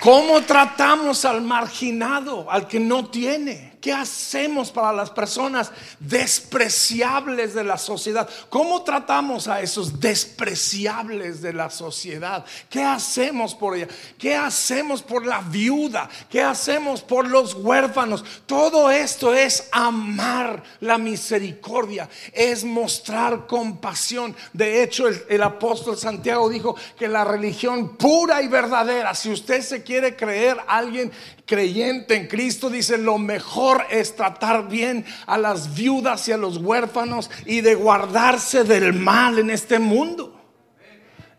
¿Cómo 0.00 0.42
tratamos 0.42 1.24
al 1.24 1.42
marginado, 1.42 2.50
al 2.50 2.68
que 2.68 2.78
no 2.78 3.06
tiene? 3.06 3.77
¿Qué 3.88 3.94
hacemos 3.94 4.70
para 4.70 4.92
las 4.92 5.08
personas 5.08 5.72
despreciables 5.98 7.54
de 7.54 7.64
la 7.64 7.78
sociedad? 7.78 8.28
¿Cómo 8.50 8.82
tratamos 8.82 9.48
a 9.48 9.62
esos 9.62 9.98
despreciables 9.98 11.40
de 11.40 11.54
la 11.54 11.70
sociedad? 11.70 12.44
¿Qué 12.68 12.82
hacemos 12.82 13.54
por 13.54 13.74
ella? 13.74 13.88
¿Qué 14.18 14.36
hacemos 14.36 15.00
por 15.00 15.24
la 15.24 15.40
viuda? 15.40 16.06
¿Qué 16.28 16.42
hacemos 16.42 17.00
por 17.00 17.26
los 17.26 17.54
huérfanos? 17.54 18.22
Todo 18.44 18.90
esto 18.90 19.32
es 19.32 19.70
amar 19.72 20.62
la 20.80 20.98
misericordia, 20.98 22.10
es 22.34 22.64
mostrar 22.64 23.46
compasión. 23.46 24.36
De 24.52 24.82
hecho, 24.82 25.08
el, 25.08 25.24
el 25.30 25.42
apóstol 25.42 25.96
Santiago 25.96 26.50
dijo 26.50 26.76
que 26.98 27.08
la 27.08 27.24
religión 27.24 27.96
pura 27.96 28.42
y 28.42 28.48
verdadera, 28.48 29.14
si 29.14 29.32
usted 29.32 29.62
se 29.62 29.82
quiere 29.82 30.14
creer 30.14 30.58
alguien 30.66 31.10
creyente 31.48 32.14
en 32.14 32.28
Cristo, 32.28 32.70
dice, 32.70 32.98
lo 32.98 33.18
mejor 33.18 33.84
es 33.90 34.14
tratar 34.14 34.68
bien 34.68 35.04
a 35.26 35.38
las 35.38 35.74
viudas 35.74 36.28
y 36.28 36.32
a 36.32 36.36
los 36.36 36.58
huérfanos 36.58 37.30
y 37.46 37.62
de 37.62 37.74
guardarse 37.74 38.62
del 38.62 38.92
mal 38.92 39.40
en 39.40 39.50
este 39.50 39.80
mundo. 39.80 40.40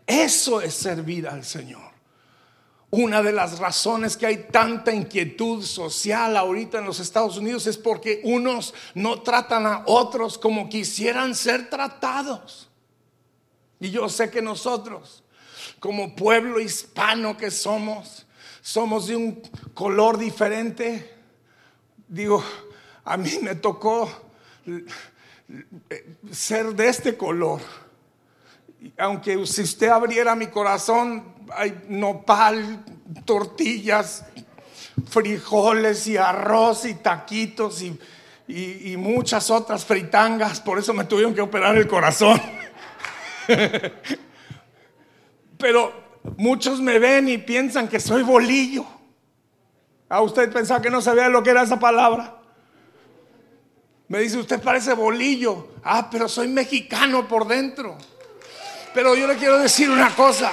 Eso 0.06 0.60
es 0.60 0.74
servir 0.74 1.28
al 1.28 1.44
Señor. 1.44 1.90
Una 2.90 3.22
de 3.22 3.30
las 3.30 3.60
razones 3.60 4.16
que 4.16 4.26
hay 4.26 4.48
tanta 4.50 4.92
inquietud 4.92 5.64
social 5.64 6.36
ahorita 6.36 6.80
en 6.80 6.86
los 6.86 6.98
Estados 6.98 7.36
Unidos 7.36 7.68
es 7.68 7.78
porque 7.78 8.20
unos 8.24 8.74
no 8.94 9.22
tratan 9.22 9.64
a 9.64 9.84
otros 9.86 10.36
como 10.36 10.68
quisieran 10.68 11.36
ser 11.36 11.70
tratados. 11.70 12.68
Y 13.78 13.90
yo 13.90 14.08
sé 14.08 14.28
que 14.28 14.42
nosotros, 14.42 15.22
como 15.78 16.16
pueblo 16.16 16.58
hispano 16.58 17.36
que 17.36 17.52
somos, 17.52 18.26
somos 18.60 19.06
de 19.06 19.16
un 19.16 19.42
color 19.74 20.18
diferente. 20.18 21.14
Digo, 22.08 22.42
a 23.04 23.16
mí 23.16 23.38
me 23.42 23.54
tocó 23.54 24.10
ser 26.30 26.74
de 26.74 26.88
este 26.88 27.16
color. 27.16 27.60
Aunque 28.98 29.46
si 29.46 29.62
usted 29.62 29.88
abriera 29.88 30.34
mi 30.34 30.46
corazón, 30.46 31.34
hay 31.52 31.84
nopal, 31.88 32.84
tortillas, 33.24 34.24
frijoles 35.08 36.06
y 36.06 36.16
arroz 36.16 36.84
y 36.84 36.94
taquitos 36.94 37.82
y, 37.82 37.98
y, 38.48 38.96
muchas 38.96 39.50
otras 39.50 39.84
fritangas. 39.84 40.60
Por 40.60 40.78
eso 40.78 40.94
me 40.94 41.04
tuvieron 41.04 41.34
que 41.34 41.40
operar 41.40 41.76
el 41.76 41.86
corazón. 41.86 42.40
Pero 45.58 45.99
muchos 46.36 46.80
me 46.80 46.98
ven 46.98 47.28
y 47.28 47.38
piensan 47.38 47.88
que 47.88 48.00
soy 48.00 48.22
bolillo. 48.22 48.84
¿A 50.08 50.20
usted 50.22 50.52
pensaba 50.52 50.82
que 50.82 50.90
no 50.90 51.00
sabía 51.00 51.28
lo 51.28 51.42
que 51.42 51.50
era 51.50 51.62
esa 51.62 51.78
palabra? 51.78 52.36
Me 54.08 54.18
dice, 54.18 54.38
usted 54.38 54.60
parece 54.60 54.92
bolillo. 54.92 55.68
Ah, 55.84 56.08
pero 56.10 56.28
soy 56.28 56.48
mexicano 56.48 57.28
por 57.28 57.46
dentro. 57.46 57.96
Pero 58.92 59.14
yo 59.14 59.28
le 59.28 59.36
quiero 59.36 59.58
decir 59.58 59.88
una 59.88 60.14
cosa. 60.16 60.50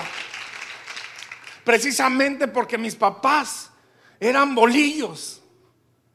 Precisamente 1.64 2.48
porque 2.48 2.78
mis 2.78 2.96
papás 2.96 3.72
eran 4.20 4.54
bolillos. 4.54 5.42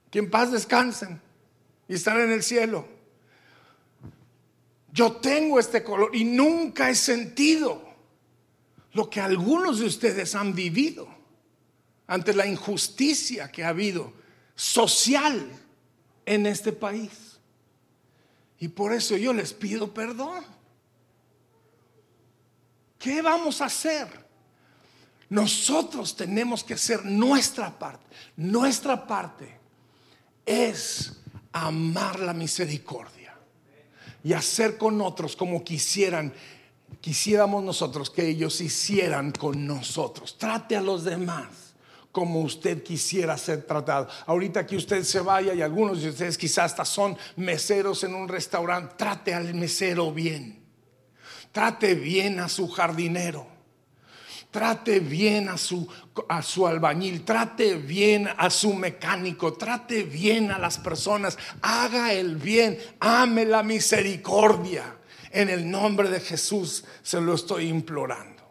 Que 0.08 0.20
en 0.20 0.30
paz 0.30 0.52
descansen 0.52 1.20
y 1.88 1.94
están 1.94 2.20
en 2.20 2.30
el 2.30 2.44
cielo. 2.44 2.86
Yo 4.92 5.12
tengo 5.16 5.58
este 5.58 5.82
color 5.82 6.14
y 6.14 6.22
nunca 6.22 6.90
he 6.90 6.94
sentido 6.94 7.91
lo 8.92 9.08
que 9.08 9.20
algunos 9.20 9.78
de 9.78 9.86
ustedes 9.86 10.34
han 10.34 10.54
vivido 10.54 11.08
ante 12.06 12.34
la 12.34 12.46
injusticia 12.46 13.50
que 13.50 13.64
ha 13.64 13.68
habido 13.68 14.12
social 14.54 15.50
en 16.26 16.46
este 16.46 16.72
país. 16.72 17.38
Y 18.58 18.68
por 18.68 18.92
eso 18.92 19.16
yo 19.16 19.32
les 19.32 19.52
pido 19.52 19.92
perdón. 19.92 20.44
¿Qué 22.98 23.22
vamos 23.22 23.60
a 23.60 23.64
hacer? 23.64 24.06
Nosotros 25.28 26.14
tenemos 26.14 26.62
que 26.62 26.74
hacer 26.74 27.04
nuestra 27.04 27.76
parte. 27.76 28.06
Nuestra 28.36 29.06
parte 29.06 29.58
es 30.44 31.20
amar 31.52 32.20
la 32.20 32.32
misericordia 32.32 33.34
y 34.22 34.32
hacer 34.34 34.78
con 34.78 35.00
otros 35.00 35.34
como 35.34 35.64
quisieran 35.64 36.32
quisiéramos 37.00 37.62
nosotros 37.62 38.10
que 38.10 38.28
ellos 38.28 38.60
hicieran 38.60 39.32
con 39.32 39.66
nosotros. 39.66 40.36
Trate 40.38 40.76
a 40.76 40.80
los 40.80 41.04
demás 41.04 41.72
como 42.12 42.42
usted 42.42 42.82
quisiera 42.82 43.36
ser 43.38 43.62
tratado. 43.62 44.06
Ahorita 44.26 44.66
que 44.66 44.76
usted 44.76 45.02
se 45.02 45.20
vaya 45.20 45.54
y 45.54 45.62
algunos 45.62 46.02
de 46.02 46.10
ustedes 46.10 46.36
quizás 46.36 46.72
hasta 46.72 46.84
son 46.84 47.16
meseros 47.36 48.04
en 48.04 48.14
un 48.14 48.28
restaurante, 48.28 48.94
trate 48.96 49.34
al 49.34 49.52
mesero 49.54 50.12
bien. 50.12 50.62
Trate 51.50 51.94
bien 51.94 52.38
a 52.38 52.48
su 52.48 52.68
jardinero. 52.68 53.46
Trate 54.50 55.00
bien 55.00 55.48
a 55.48 55.56
su, 55.56 55.88
a 56.28 56.42
su 56.42 56.66
albañil, 56.66 57.24
trate 57.24 57.76
bien 57.76 58.28
a 58.36 58.50
su 58.50 58.74
mecánico, 58.74 59.54
trate 59.54 60.02
bien 60.02 60.50
a 60.50 60.58
las 60.58 60.76
personas, 60.76 61.38
haga 61.62 62.12
el 62.12 62.36
bien, 62.36 62.78
ame 63.00 63.46
la 63.46 63.62
misericordia. 63.62 64.98
En 65.32 65.48
el 65.48 65.68
nombre 65.70 66.10
de 66.10 66.20
Jesús 66.20 66.84
se 67.02 67.20
lo 67.20 67.34
estoy 67.34 67.68
implorando. 67.68 68.42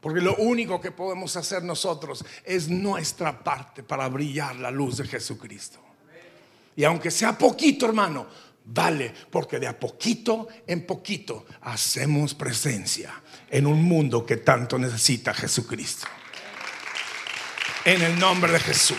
Porque 0.00 0.20
lo 0.20 0.36
único 0.36 0.80
que 0.80 0.92
podemos 0.92 1.36
hacer 1.36 1.62
nosotros 1.62 2.24
es 2.44 2.68
nuestra 2.68 3.42
parte 3.42 3.82
para 3.82 4.08
brillar 4.08 4.56
la 4.56 4.70
luz 4.70 4.96
de 4.96 5.06
Jesucristo. 5.06 5.78
Y 6.76 6.84
aunque 6.84 7.10
sea 7.10 7.36
poquito, 7.36 7.86
hermano, 7.86 8.26
vale, 8.64 9.12
porque 9.30 9.58
de 9.58 9.66
a 9.66 9.78
poquito 9.78 10.48
en 10.66 10.86
poquito 10.86 11.46
hacemos 11.62 12.34
presencia 12.34 13.12
en 13.50 13.66
un 13.66 13.82
mundo 13.82 14.24
que 14.24 14.38
tanto 14.38 14.78
necesita 14.78 15.34
Jesucristo. 15.34 16.06
En 17.84 18.00
el 18.02 18.18
nombre 18.18 18.52
de 18.52 18.60
Jesús. 18.60 18.96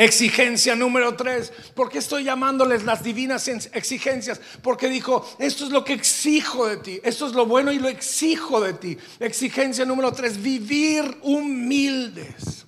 Exigencia 0.00 0.74
número 0.74 1.14
tres. 1.14 1.52
¿Por 1.74 1.90
qué 1.90 1.98
estoy 1.98 2.24
llamándoles 2.24 2.84
las 2.84 3.02
divinas 3.02 3.48
exigencias? 3.48 4.40
Porque 4.62 4.88
dijo, 4.88 5.28
esto 5.38 5.64
es 5.64 5.70
lo 5.70 5.84
que 5.84 5.92
exijo 5.92 6.66
de 6.66 6.78
ti. 6.78 7.00
Esto 7.04 7.26
es 7.26 7.34
lo 7.34 7.44
bueno 7.44 7.70
y 7.70 7.78
lo 7.78 7.86
exijo 7.86 8.62
de 8.62 8.72
ti. 8.72 8.96
Exigencia 9.18 9.84
número 9.84 10.10
tres, 10.10 10.40
vivir 10.40 11.18
humildes. 11.20 12.64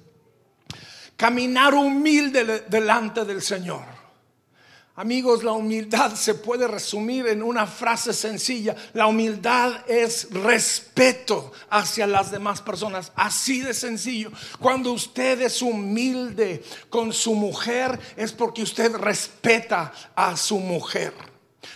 Caminar 1.16 1.72
humilde 1.74 2.66
delante 2.68 3.24
del 3.24 3.40
Señor. 3.40 3.91
Amigos, 4.94 5.42
la 5.42 5.52
humildad 5.52 6.14
se 6.14 6.34
puede 6.34 6.68
resumir 6.68 7.26
en 7.26 7.42
una 7.42 7.66
frase 7.66 8.12
sencilla. 8.12 8.76
La 8.92 9.06
humildad 9.06 9.88
es 9.88 10.28
respeto 10.30 11.50
hacia 11.70 12.06
las 12.06 12.30
demás 12.30 12.60
personas. 12.60 13.10
Así 13.16 13.60
de 13.60 13.72
sencillo. 13.72 14.30
Cuando 14.58 14.92
usted 14.92 15.40
es 15.40 15.62
humilde 15.62 16.62
con 16.90 17.10
su 17.14 17.34
mujer 17.34 17.98
es 18.16 18.32
porque 18.32 18.62
usted 18.62 18.94
respeta 18.94 19.94
a 20.14 20.36
su 20.36 20.58
mujer. 20.58 21.14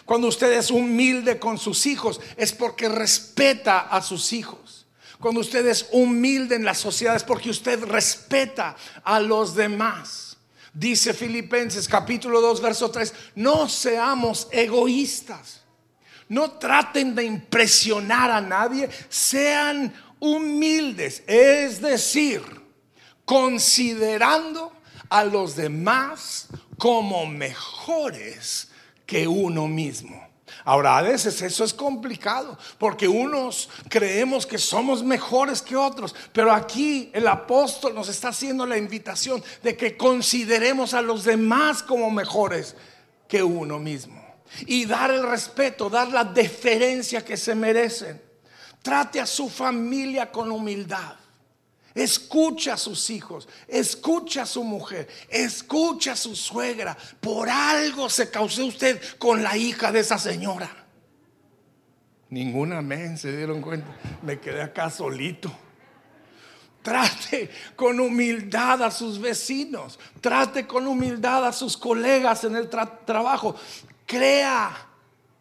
Cuando 0.05 0.29
usted 0.29 0.53
es 0.53 0.71
humilde 0.71 1.39
con 1.39 1.57
sus 1.57 1.87
hijos 1.87 2.21
es 2.37 2.53
porque 2.53 2.87
respeta 2.91 3.79
a 3.79 4.03
sus 4.03 4.35
hijos. 4.35 4.87
Cuando 5.19 5.41
usted 5.41 5.67
es 5.67 5.89
humilde 5.93 6.55
en 6.55 6.67
la 6.67 6.75
sociedad 6.75 7.17
es 7.17 7.25
porque 7.25 7.49
usted 7.49 7.83
respeta 7.83 8.77
a 9.03 9.21
los 9.21 9.55
demás. 9.55 10.26
Dice 10.79 11.15
Filipenses 11.15 11.89
capítulo 11.89 12.39
2, 12.43 12.61
verso 12.61 12.91
3, 12.91 13.15
no 13.37 13.67
seamos 13.67 14.47
egoístas. 14.53 15.63
No 16.29 16.51
traten 16.59 17.15
de 17.15 17.25
impresionar 17.25 18.31
a 18.31 18.43
nadie, 18.43 18.91
sean 19.09 19.91
humildes, 20.21 21.23
es 21.27 21.81
decir, 21.81 22.43
considerando 23.25 24.71
a 25.09 25.25
los 25.25 25.57
demás 25.57 26.49
como 26.77 27.25
mejores 27.25 28.69
que 29.07 29.27
uno 29.27 29.69
mismo. 29.69 30.29
Ahora, 30.65 30.99
a 30.99 31.03
veces 31.03 31.41
eso 31.43 31.65
es 31.65 31.73
complicado 31.73 32.59
porque 32.79 33.07
unos 33.07 33.69
creemos 33.89 34.47
que 34.47 34.59
somos 34.59 35.03
mejores 35.03 35.63
que 35.63 35.77
otros, 35.77 36.15
pero 36.33 36.53
aquí 36.53 37.11
el 37.13 37.29
apóstol 37.29 37.95
nos 37.95 38.09
está 38.09 38.29
haciendo 38.29 38.67
la 38.67 38.77
invitación 38.77 39.43
de 39.63 39.77
que 39.77 39.97
consideremos 39.97 40.95
a 40.95 41.03
los 41.03 41.25
demás 41.25 41.83
como 41.83 42.11
mejores 42.11 42.75
que 43.29 43.43
uno 43.43 43.79
mismo 43.79 44.25
y 44.67 44.87
dar 44.87 45.11
el 45.11 45.29
respeto, 45.29 45.91
dar 45.91 46.09
la 46.09 46.25
deferencia 46.25 47.25
que 47.25 47.37
se 47.37 47.55
merecen. 47.55 48.21
Trate 48.83 49.21
a 49.21 49.27
su 49.27 49.49
familia 49.49 50.31
con 50.31 50.51
humildad. 50.51 51.15
Escucha 51.97 52.75
a 52.75 52.77
sus 52.77 53.09
hijos, 53.09 53.49
escucha 53.67 54.43
a 54.43 54.47
su 54.47 54.63
mujer, 54.63 55.09
escucha 55.31 56.13
a 56.13 56.17
su 56.17 56.37
suegra. 56.37 56.95
Por 57.21 57.49
algo 57.49 58.11
se 58.11 58.31
causó 58.31 58.67
usted 58.67 59.01
con 59.17 59.43
la 59.43 59.57
hija 59.57 59.91
de 59.91 60.01
esa 60.01 60.19
señora. 60.19 60.69
Ninguna 62.29 62.83
men 62.83 63.17
se 63.17 63.35
dieron 63.35 63.63
cuenta. 63.63 63.89
Me 64.21 64.39
quedé 64.39 64.61
acá 64.61 64.91
solito. 64.91 65.51
Trate 66.83 67.49
con 67.75 67.99
humildad 67.99 68.83
a 68.83 68.91
sus 68.91 69.19
vecinos. 69.19 69.99
Trate 70.21 70.67
con 70.67 70.87
humildad 70.87 71.47
a 71.47 71.53
sus 71.55 71.79
colegas 71.79 72.45
en 72.45 72.57
el 72.57 72.69
trabajo. 72.69 73.57
Crea 74.05 74.87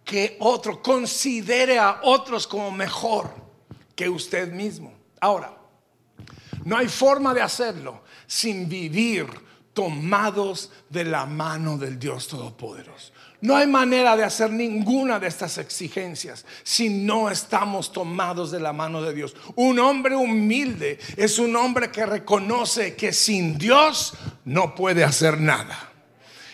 que 0.06 0.38
otro, 0.40 0.82
considere 0.82 1.80
a 1.80 2.00
otros 2.04 2.48
como 2.48 2.72
mejor 2.72 3.30
que 3.94 4.08
usted 4.08 4.54
mismo. 4.54 4.94
Ahora, 5.20 5.65
no 6.66 6.78
hay 6.78 6.88
forma 6.88 7.34
de 7.34 7.42
hacerlo 7.42 8.04
sin 8.28 8.68
vivir 8.68 9.28
tomados 9.74 10.72
de 10.90 11.04
la 11.04 11.26
mano 11.26 11.78
del 11.78 12.00
Dios 12.00 12.28
Todopoderoso. 12.28 13.12
No 13.42 13.56
hay 13.56 13.68
manera 13.68 14.16
de 14.16 14.24
hacer 14.24 14.50
ninguna 14.50 15.20
de 15.20 15.28
estas 15.28 15.60
exigencias 15.60 16.46
si 16.64 16.90
no 16.90 17.30
estamos 17.30 17.92
tomados 17.92 18.50
de 18.50 18.60
la 18.60 18.74
mano 18.74 19.02
de 19.02 19.14
Dios. 19.14 19.36
Un 19.56 19.78
hombre 19.78 20.16
humilde 20.16 20.98
es 21.16 21.38
un 21.38 21.56
hombre 21.56 21.92
que 21.92 22.06
reconoce 22.06 22.96
que 22.96 23.14
sin 23.14 23.58
Dios 23.58 24.14
no 24.46 24.74
puede 24.74 25.04
hacer 25.04 25.40
nada. 25.40 25.92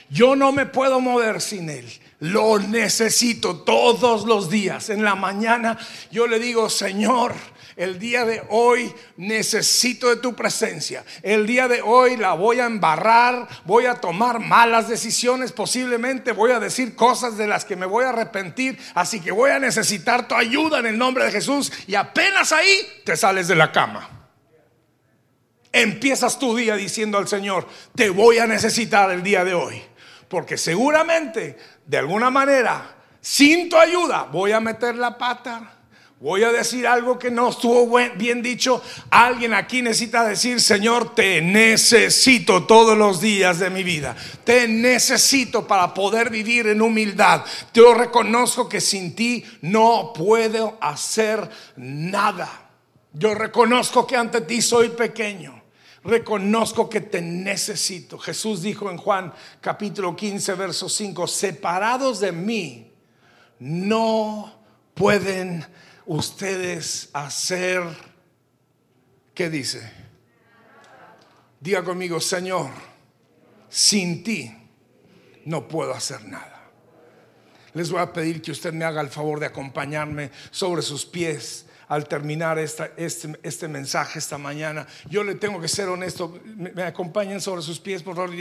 Yo 0.09 0.35
no 0.35 0.51
me 0.51 0.65
puedo 0.65 0.99
mover 0.99 1.39
sin 1.39 1.69
Él. 1.69 1.87
Lo 2.19 2.59
necesito 2.59 3.61
todos 3.61 4.25
los 4.25 4.49
días. 4.49 4.89
En 4.89 5.05
la 5.05 5.15
mañana 5.15 5.77
yo 6.11 6.27
le 6.27 6.39
digo, 6.39 6.69
Señor, 6.69 7.33
el 7.81 7.97
día 7.97 8.25
de 8.25 8.43
hoy 8.49 8.93
necesito 9.17 10.07
de 10.07 10.17
tu 10.17 10.35
presencia. 10.35 11.03
El 11.23 11.47
día 11.47 11.67
de 11.67 11.81
hoy 11.81 12.15
la 12.15 12.33
voy 12.33 12.59
a 12.59 12.67
embarrar, 12.67 13.47
voy 13.65 13.87
a 13.87 13.95
tomar 13.95 14.39
malas 14.39 14.87
decisiones, 14.87 15.51
posiblemente 15.51 16.31
voy 16.31 16.51
a 16.51 16.59
decir 16.59 16.95
cosas 16.95 17.37
de 17.37 17.47
las 17.47 17.65
que 17.65 17.75
me 17.75 17.87
voy 17.87 18.05
a 18.05 18.09
arrepentir. 18.09 18.77
Así 18.93 19.19
que 19.19 19.31
voy 19.31 19.49
a 19.49 19.57
necesitar 19.57 20.27
tu 20.27 20.35
ayuda 20.35 20.77
en 20.77 20.85
el 20.85 20.97
nombre 20.99 21.25
de 21.25 21.31
Jesús. 21.31 21.73
Y 21.87 21.95
apenas 21.95 22.51
ahí 22.51 23.01
te 23.03 23.17
sales 23.17 23.47
de 23.47 23.55
la 23.55 23.71
cama. 23.71 24.07
Empiezas 25.71 26.37
tu 26.37 26.55
día 26.55 26.75
diciendo 26.75 27.17
al 27.17 27.27
Señor, 27.27 27.67
te 27.95 28.11
voy 28.11 28.37
a 28.37 28.45
necesitar 28.45 29.09
el 29.09 29.23
día 29.23 29.43
de 29.43 29.55
hoy. 29.55 29.81
Porque 30.27 30.55
seguramente, 30.55 31.57
de 31.87 31.97
alguna 31.97 32.29
manera, 32.29 32.95
sin 33.21 33.69
tu 33.69 33.75
ayuda, 33.75 34.29
voy 34.31 34.51
a 34.51 34.59
meter 34.59 34.93
la 34.93 35.17
pata 35.17 35.80
Voy 36.21 36.43
a 36.43 36.51
decir 36.51 36.85
algo 36.85 37.17
que 37.17 37.31
no 37.31 37.49
estuvo 37.49 37.97
bien 38.15 38.43
dicho. 38.43 38.79
Alguien 39.09 39.55
aquí 39.55 39.81
necesita 39.81 40.23
decir, 40.23 40.61
Señor, 40.61 41.15
te 41.15 41.41
necesito 41.41 42.67
todos 42.67 42.95
los 42.95 43.19
días 43.19 43.57
de 43.57 43.71
mi 43.71 43.83
vida. 43.83 44.15
Te 44.43 44.67
necesito 44.67 45.65
para 45.65 45.95
poder 45.95 46.29
vivir 46.29 46.67
en 46.67 46.83
humildad. 46.83 47.43
Yo 47.73 47.95
reconozco 47.95 48.69
que 48.69 48.79
sin 48.79 49.15
ti 49.15 49.43
no 49.61 50.13
puedo 50.13 50.77
hacer 50.79 51.49
nada. 51.75 52.69
Yo 53.13 53.33
reconozco 53.33 54.05
que 54.05 54.15
ante 54.15 54.41
ti 54.41 54.61
soy 54.61 54.89
pequeño. 54.89 55.59
Reconozco 56.03 56.87
que 56.87 57.01
te 57.01 57.19
necesito. 57.19 58.19
Jesús 58.19 58.61
dijo 58.61 58.91
en 58.91 58.97
Juan 58.97 59.33
capítulo 59.59 60.15
15, 60.15 60.53
verso 60.53 60.87
5, 60.87 61.25
separados 61.25 62.19
de 62.19 62.31
mí, 62.31 62.91
no 63.57 64.53
pueden 64.93 65.65
ustedes 66.11 67.09
hacer, 67.13 67.81
¿qué 69.33 69.49
dice? 69.49 69.89
Diga 71.61 71.83
conmigo, 71.83 72.19
Señor, 72.19 72.69
sin 73.69 74.21
ti 74.21 74.53
no 75.45 75.69
puedo 75.69 75.93
hacer 75.93 76.25
nada. 76.25 76.69
Les 77.73 77.89
voy 77.89 78.01
a 78.01 78.11
pedir 78.11 78.41
que 78.41 78.51
usted 78.51 78.73
me 78.73 78.83
haga 78.83 78.99
el 78.99 79.07
favor 79.07 79.39
de 79.39 79.45
acompañarme 79.45 80.31
sobre 80.49 80.81
sus 80.81 81.05
pies 81.05 81.65
al 81.87 82.05
terminar 82.07 82.59
este, 82.59 82.91
este, 83.41 83.67
mensaje 83.69 84.19
esta 84.19 84.37
mañana. 84.37 84.87
Yo 85.09 85.23
le 85.23 85.35
tengo 85.35 85.61
que 85.61 85.69
ser 85.69 85.87
honesto, 85.87 86.41
me, 86.45 86.83
acompañen 86.83 87.39
sobre 87.39 87.61
sus 87.61 87.79
pies, 87.79 88.03
por 88.03 88.15
favor. 88.15 88.31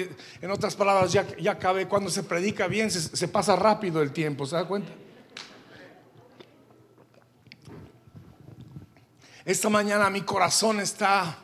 En 0.40 0.50
otras 0.50 0.74
palabras, 0.74 1.12
ya, 1.12 1.24
ya 1.36 1.56
cuando 1.88 2.10
se 2.10 2.24
predica 2.24 2.66
bien, 2.66 2.90
se 2.90 3.28
pasa 3.28 3.54
rápido 3.54 4.02
el 4.02 4.10
tiempo, 4.10 4.44
¿se 4.44 4.56
da 4.56 4.64
cuenta? 4.64 4.90
Esta 9.44 9.68
mañana 9.68 10.10
mi 10.10 10.22
corazón 10.22 10.80
está 10.80 11.38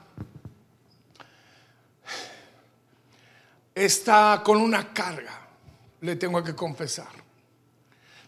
está 3.76 4.42
con 4.42 4.56
una 4.56 4.92
carga, 4.92 5.48
le 6.00 6.16
tengo 6.16 6.42
que 6.42 6.54
confesar. 6.54 7.26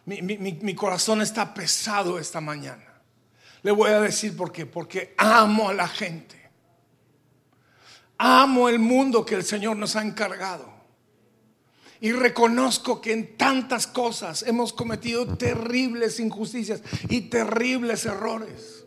Mi, 0.04 0.74
corazón 0.74 1.20
está 1.20 1.52
pesado 1.52 2.18
esta 2.18 2.40
mañana. 2.40 2.84
Le 3.62 3.72
voy 3.72 3.90
a 3.90 4.00
decir 4.00 4.34
por 4.34 4.52
qué. 4.52 4.64
Porque 4.64 5.14
amo 5.18 5.68
a 5.68 5.74
la 5.74 5.86
gente. 5.86 6.50
Amo 8.16 8.70
el 8.70 8.78
mundo 8.78 9.24
que 9.26 9.34
el 9.34 9.44
Señor 9.44 9.76
nos 9.76 9.96
ha 9.96 10.02
encargado. 10.02 10.72
Y 12.00 12.12
reconozco 12.12 13.02
que 13.02 13.12
en 13.12 13.36
tantas 13.36 13.86
cosas 13.86 14.44
hemos 14.44 14.72
cometido 14.72 15.36
terribles 15.36 16.20
injusticias 16.20 16.80
y 17.10 17.22
terribles 17.22 18.06
errores. 18.06 18.77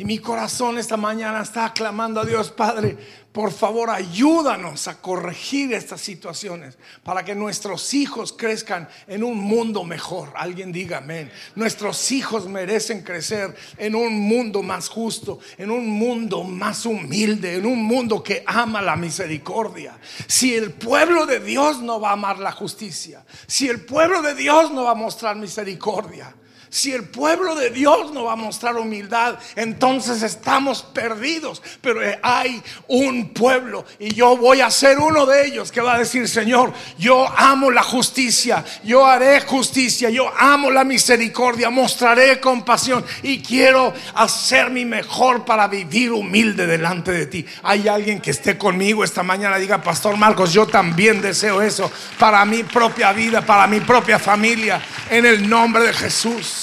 Y 0.00 0.04
mi 0.06 0.16
corazón 0.16 0.78
esta 0.78 0.96
mañana 0.96 1.42
está 1.42 1.74
clamando 1.74 2.22
a 2.22 2.24
Dios, 2.24 2.50
Padre, 2.50 2.96
por 3.32 3.52
favor 3.52 3.90
ayúdanos 3.90 4.88
a 4.88 4.98
corregir 4.98 5.74
estas 5.74 6.00
situaciones 6.00 6.78
para 7.04 7.22
que 7.22 7.34
nuestros 7.34 7.92
hijos 7.92 8.32
crezcan 8.32 8.88
en 9.06 9.22
un 9.22 9.36
mundo 9.36 9.84
mejor. 9.84 10.32
Alguien 10.36 10.72
diga 10.72 10.96
amén. 10.96 11.30
Nuestros 11.54 12.12
hijos 12.12 12.48
merecen 12.48 13.02
crecer 13.02 13.54
en 13.76 13.94
un 13.94 14.18
mundo 14.18 14.62
más 14.62 14.88
justo, 14.88 15.38
en 15.58 15.70
un 15.70 15.86
mundo 15.86 16.44
más 16.44 16.86
humilde, 16.86 17.56
en 17.56 17.66
un 17.66 17.84
mundo 17.84 18.22
que 18.22 18.42
ama 18.46 18.80
la 18.80 18.96
misericordia. 18.96 19.98
Si 20.26 20.54
el 20.54 20.72
pueblo 20.72 21.26
de 21.26 21.40
Dios 21.40 21.82
no 21.82 22.00
va 22.00 22.08
a 22.08 22.12
amar 22.14 22.38
la 22.38 22.52
justicia, 22.52 23.22
si 23.46 23.68
el 23.68 23.82
pueblo 23.82 24.22
de 24.22 24.34
Dios 24.34 24.72
no 24.72 24.84
va 24.84 24.92
a 24.92 24.94
mostrar 24.94 25.36
misericordia, 25.36 26.34
si 26.70 26.92
el 26.92 27.04
pueblo 27.04 27.56
de 27.56 27.70
Dios 27.70 28.12
no 28.12 28.24
va 28.24 28.34
a 28.34 28.36
mostrar 28.36 28.76
humildad, 28.76 29.36
entonces 29.56 30.22
estamos 30.22 30.82
perdidos. 30.82 31.60
Pero 31.80 32.00
hay 32.22 32.62
un 32.86 33.30
pueblo 33.30 33.84
y 33.98 34.14
yo 34.14 34.36
voy 34.36 34.60
a 34.60 34.70
ser 34.70 35.00
uno 35.00 35.26
de 35.26 35.46
ellos 35.46 35.72
que 35.72 35.80
va 35.80 35.94
a 35.94 35.98
decir, 35.98 36.28
Señor, 36.28 36.72
yo 36.96 37.26
amo 37.36 37.72
la 37.72 37.82
justicia, 37.82 38.64
yo 38.84 39.04
haré 39.04 39.40
justicia, 39.40 40.10
yo 40.10 40.30
amo 40.38 40.70
la 40.70 40.84
misericordia, 40.84 41.70
mostraré 41.70 42.38
compasión 42.38 43.04
y 43.24 43.42
quiero 43.42 43.92
hacer 44.14 44.70
mi 44.70 44.84
mejor 44.84 45.44
para 45.44 45.66
vivir 45.66 46.12
humilde 46.12 46.68
delante 46.68 47.10
de 47.10 47.26
ti. 47.26 47.44
Hay 47.64 47.88
alguien 47.88 48.20
que 48.20 48.30
esté 48.30 48.56
conmigo 48.56 49.02
esta 49.02 49.24
mañana, 49.24 49.58
diga, 49.58 49.82
Pastor 49.82 50.16
Marcos, 50.16 50.52
yo 50.52 50.68
también 50.68 51.20
deseo 51.20 51.62
eso 51.62 51.90
para 52.16 52.44
mi 52.44 52.62
propia 52.62 53.12
vida, 53.12 53.44
para 53.44 53.66
mi 53.66 53.80
propia 53.80 54.20
familia, 54.20 54.80
en 55.10 55.26
el 55.26 55.48
nombre 55.48 55.82
de 55.82 55.92
Jesús. 55.92 56.59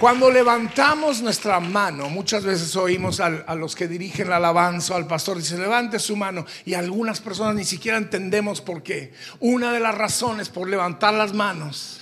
Cuando 0.00 0.30
levantamos 0.30 1.20
nuestra 1.20 1.60
mano, 1.60 2.08
muchas 2.08 2.42
veces 2.42 2.74
oímos 2.74 3.20
a, 3.20 3.54
los 3.54 3.76
que 3.76 3.86
dirigen 3.86 4.30
la 4.30 4.36
alabanza, 4.36 4.96
al 4.96 5.06
pastor, 5.06 5.36
dice, 5.36 5.58
levante 5.58 5.98
su 5.98 6.16
mano, 6.16 6.46
y 6.64 6.72
algunas 6.72 7.20
personas 7.20 7.54
ni 7.54 7.66
siquiera 7.66 7.98
entendemos 7.98 8.62
por 8.62 8.82
qué. 8.82 9.12
Una 9.40 9.74
de 9.74 9.80
las 9.80 9.94
razones 9.94 10.48
por 10.48 10.70
levantar 10.70 11.12
las 11.12 11.34
manos 11.34 12.00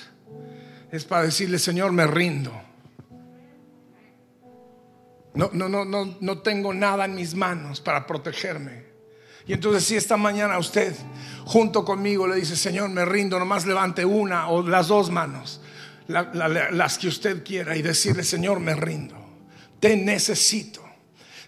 es 0.93 1.05
para 1.05 1.25
decirle, 1.25 1.59
Señor, 1.59 1.91
me 1.91 2.07
rindo. 2.07 2.53
No, 5.35 5.51
no, 5.53 5.69
no, 5.69 5.85
no, 5.85 6.19
no 6.21 6.39
tengo 6.39 6.73
nada 6.73 7.05
en 7.05 7.17
mis 7.17 7.35
manos 7.35 7.81
para 7.81 8.07
protegerme. 8.07 8.85
Y 9.45 9.55
entonces 9.55 9.83
si 9.83 9.97
esta 9.97 10.17
mañana 10.17 10.57
usted 10.59 10.95
junto 11.47 11.85
conmigo 11.85 12.29
le 12.29 12.37
dice, 12.37 12.55
Señor, 12.55 12.91
me 12.91 13.05
rindo, 13.05 13.41
nomás 13.41 13.67
levante 13.67 14.05
una 14.05 14.51
o 14.51 14.63
las 14.63 14.87
dos 14.87 15.11
manos 15.11 15.61
las 16.09 16.99
que 16.99 17.09
usted 17.09 17.45
quiera 17.45 17.77
y 17.77 17.83
decirle, 17.83 18.25
Señor, 18.25 18.61
me 18.61 18.75
rindo, 18.75 19.17
te 19.79 19.97
necesito. 19.97 20.85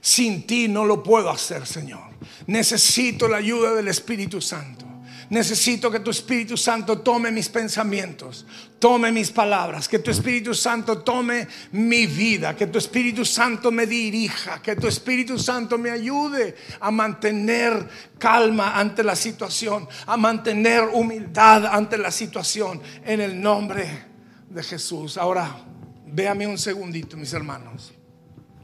Sin 0.00 0.46
ti 0.46 0.68
no 0.68 0.84
lo 0.84 1.02
puedo 1.02 1.30
hacer, 1.30 1.66
Señor. 1.66 2.10
Necesito 2.46 3.28
la 3.28 3.38
ayuda 3.38 3.74
del 3.74 3.88
Espíritu 3.88 4.40
Santo. 4.40 4.86
Necesito 5.30 5.92
que 5.92 6.00
tu 6.00 6.10
Espíritu 6.10 6.56
Santo 6.56 7.02
tome 7.02 7.30
mis 7.30 7.48
pensamientos, 7.48 8.44
tome 8.80 9.12
mis 9.12 9.30
palabras, 9.30 9.86
que 9.86 10.00
tu 10.00 10.10
Espíritu 10.10 10.54
Santo 10.54 11.02
tome 11.02 11.46
mi 11.70 12.06
vida, 12.06 12.56
que 12.56 12.66
tu 12.66 12.78
Espíritu 12.78 13.24
Santo 13.24 13.70
me 13.70 13.86
dirija, 13.86 14.60
que 14.60 14.74
tu 14.74 14.88
Espíritu 14.88 15.38
Santo 15.38 15.78
me 15.78 15.90
ayude 15.90 16.56
a 16.80 16.90
mantener 16.90 17.88
calma 18.18 18.76
ante 18.76 19.04
la 19.04 19.14
situación, 19.14 19.86
a 20.06 20.16
mantener 20.16 20.88
humildad 20.92 21.64
ante 21.66 21.96
la 21.96 22.10
situación, 22.10 22.82
en 23.04 23.20
el 23.20 23.40
nombre 23.40 24.09
de 24.50 24.62
Jesús. 24.62 25.16
Ahora, 25.16 25.64
véame 26.06 26.46
un 26.46 26.58
segundito, 26.58 27.16
mis 27.16 27.32
hermanos. 27.32 27.92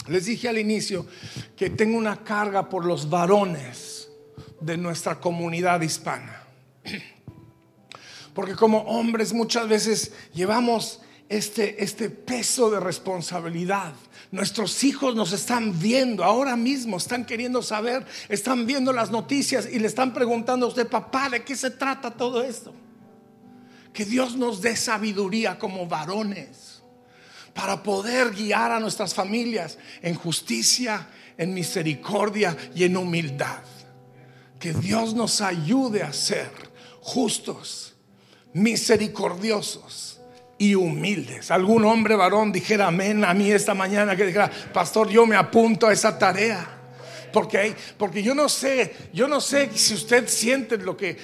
Les 0.09 0.27
dije 0.27 0.49
al 0.49 0.59
inicio 0.59 1.07
que 1.57 1.71
tengo 1.71 1.97
una 1.97 2.23
carga 2.23 2.69
por 2.69 2.85
los 2.85 3.09
varones 3.09 4.09
de 4.61 4.77
nuestra 4.77 5.19
comunidad 5.19 5.81
hispana. 5.81 6.43
Porque 8.35 8.55
como 8.55 8.81
hombres 8.83 9.33
muchas 9.33 9.67
veces 9.67 10.13
llevamos 10.35 11.01
este, 11.29 11.83
este 11.83 12.11
peso 12.11 12.71
de 12.71 12.79
responsabilidad. 12.79 13.95
Nuestros 14.31 14.85
hijos 14.85 15.17
nos 15.17 15.33
están 15.33 15.79
viendo 15.81 16.23
ahora 16.23 16.57
mismo, 16.57 16.99
están 16.99 17.25
queriendo 17.25 17.63
saber, 17.63 18.05
están 18.29 18.67
viendo 18.67 18.93
las 18.93 19.11
noticias 19.11 19.69
y 19.73 19.79
le 19.79 19.87
están 19.87 20.13
preguntando 20.13 20.67
a 20.67 20.69
usted, 20.69 20.87
papá, 20.87 21.31
¿de 21.31 21.43
qué 21.43 21.57
se 21.57 21.71
trata 21.71 22.11
todo 22.11 22.43
esto? 22.43 22.75
Que 23.97 24.05
Dios 24.05 24.37
nos 24.37 24.61
dé 24.61 24.77
sabiduría 24.77 25.59
como 25.59 25.87
varones 25.87 26.83
para 27.55 27.83
poder 27.83 28.31
guiar 28.35 28.71
a 28.71 28.79
nuestras 28.79 29.15
familias 29.15 29.79
en 30.03 30.15
justicia, 30.15 31.09
en 31.39 31.55
misericordia 31.55 32.55
y 32.75 32.85
en 32.85 32.95
humildad. 32.99 33.63
Que 34.61 34.75
Dios 34.75 35.15
nos 35.15 35.41
ayude 35.41 36.03
a 36.03 36.13
ser 36.13 36.51
justos, 37.01 37.95
misericordiosos 38.53 40.21
y 40.59 40.75
humildes. 40.75 41.51
Algún 41.51 41.87
hombre 41.87 42.17
varón 42.17 42.53
dijera 42.53 42.89
amén 42.89 43.25
a 43.25 43.33
mí 43.33 43.51
esta 43.51 43.73
mañana 43.73 44.15
que 44.15 44.27
dijera, 44.27 44.51
pastor, 44.75 45.09
yo 45.09 45.25
me 45.25 45.37
apunto 45.37 45.87
a 45.87 45.95
esa 45.95 46.19
tarea. 46.19 46.76
Porque, 47.33 47.75
porque 47.99 48.23
yo 48.23 48.35
no 48.35 48.49
sé, 48.49 48.95
yo 49.13 49.29
no 49.29 49.41
sé 49.41 49.71
si 49.75 49.95
usted 49.95 50.29
siente 50.29 50.79
lo 50.79 50.97
que, 50.97 51.17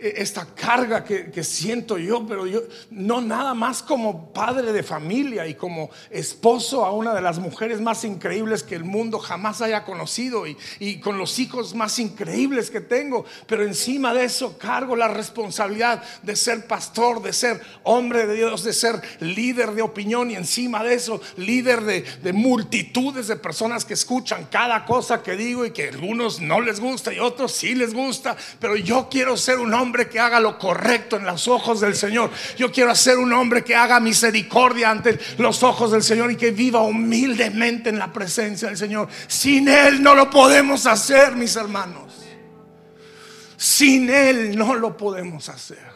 esta 0.00 0.46
carga 0.54 1.04
que, 1.04 1.44
siento 1.44 1.98
yo, 1.98 2.26
pero 2.26 2.46
yo 2.46 2.62
no 2.90 3.20
nada 3.20 3.54
más 3.54 3.82
como 3.82 4.32
padre 4.32 4.72
de 4.72 4.82
familia 4.82 5.46
y 5.46 5.54
como 5.54 5.90
esposo 6.10 6.84
a 6.84 6.92
una 6.92 7.14
de 7.14 7.20
las 7.20 7.38
mujeres 7.38 7.80
más 7.80 8.04
increíbles 8.04 8.62
que 8.62 8.74
el 8.74 8.84
mundo 8.84 9.18
jamás 9.18 9.62
haya 9.62 9.84
conocido 9.84 10.46
y, 10.46 10.56
y 10.80 11.00
con 11.00 11.18
los 11.18 11.38
hijos 11.38 11.74
más 11.74 11.98
increíbles 11.98 12.70
que 12.70 12.80
tengo, 12.80 13.24
pero 13.46 13.64
encima 13.64 14.12
de 14.14 14.24
eso 14.24 14.58
cargo 14.58 14.96
la 14.96 15.08
responsabilidad 15.08 16.02
de 16.22 16.36
ser 16.36 16.66
pastor, 16.66 17.22
de 17.22 17.32
ser 17.32 17.60
hombre 17.84 18.26
de 18.26 18.34
Dios, 18.34 18.64
de 18.64 18.72
ser 18.72 19.00
líder 19.20 19.72
de 19.72 19.82
opinión 19.82 20.30
y 20.30 20.34
encima 20.34 20.82
de 20.82 20.94
eso 20.94 21.20
líder 21.36 21.82
de, 21.82 22.02
de 22.22 22.32
multitudes 22.32 23.28
de 23.28 23.36
personas 23.36 23.84
que 23.84 23.94
escuchan 23.94 24.48
cada 24.50 24.84
cosa 24.84 25.22
que 25.26 25.36
digo 25.36 25.66
y 25.66 25.72
que 25.72 25.86
a 25.86 25.88
algunos 25.88 26.40
no 26.40 26.60
les 26.60 26.78
gusta 26.78 27.12
y 27.12 27.18
a 27.18 27.24
otros 27.24 27.50
sí 27.50 27.74
les 27.74 27.92
gusta, 27.92 28.36
pero 28.60 28.76
yo 28.76 29.08
quiero 29.10 29.36
ser 29.36 29.58
un 29.58 29.74
hombre 29.74 30.08
que 30.08 30.20
haga 30.20 30.38
lo 30.38 30.56
correcto 30.56 31.16
en 31.16 31.26
los 31.26 31.48
ojos 31.48 31.80
del 31.80 31.96
Señor. 31.96 32.30
Yo 32.56 32.70
quiero 32.70 32.94
ser 32.94 33.18
un 33.18 33.32
hombre 33.32 33.64
que 33.64 33.74
haga 33.74 33.98
misericordia 33.98 34.88
ante 34.88 35.18
los 35.38 35.64
ojos 35.64 35.90
del 35.90 36.04
Señor 36.04 36.30
y 36.30 36.36
que 36.36 36.52
viva 36.52 36.82
humildemente 36.82 37.90
en 37.90 37.98
la 37.98 38.12
presencia 38.12 38.68
del 38.68 38.76
Señor. 38.76 39.08
Sin 39.26 39.66
Él 39.66 40.00
no 40.00 40.14
lo 40.14 40.30
podemos 40.30 40.86
hacer, 40.86 41.34
mis 41.34 41.56
hermanos. 41.56 42.12
Sin 43.56 44.08
Él 44.08 44.56
no 44.56 44.76
lo 44.76 44.96
podemos 44.96 45.48
hacer. 45.48 45.95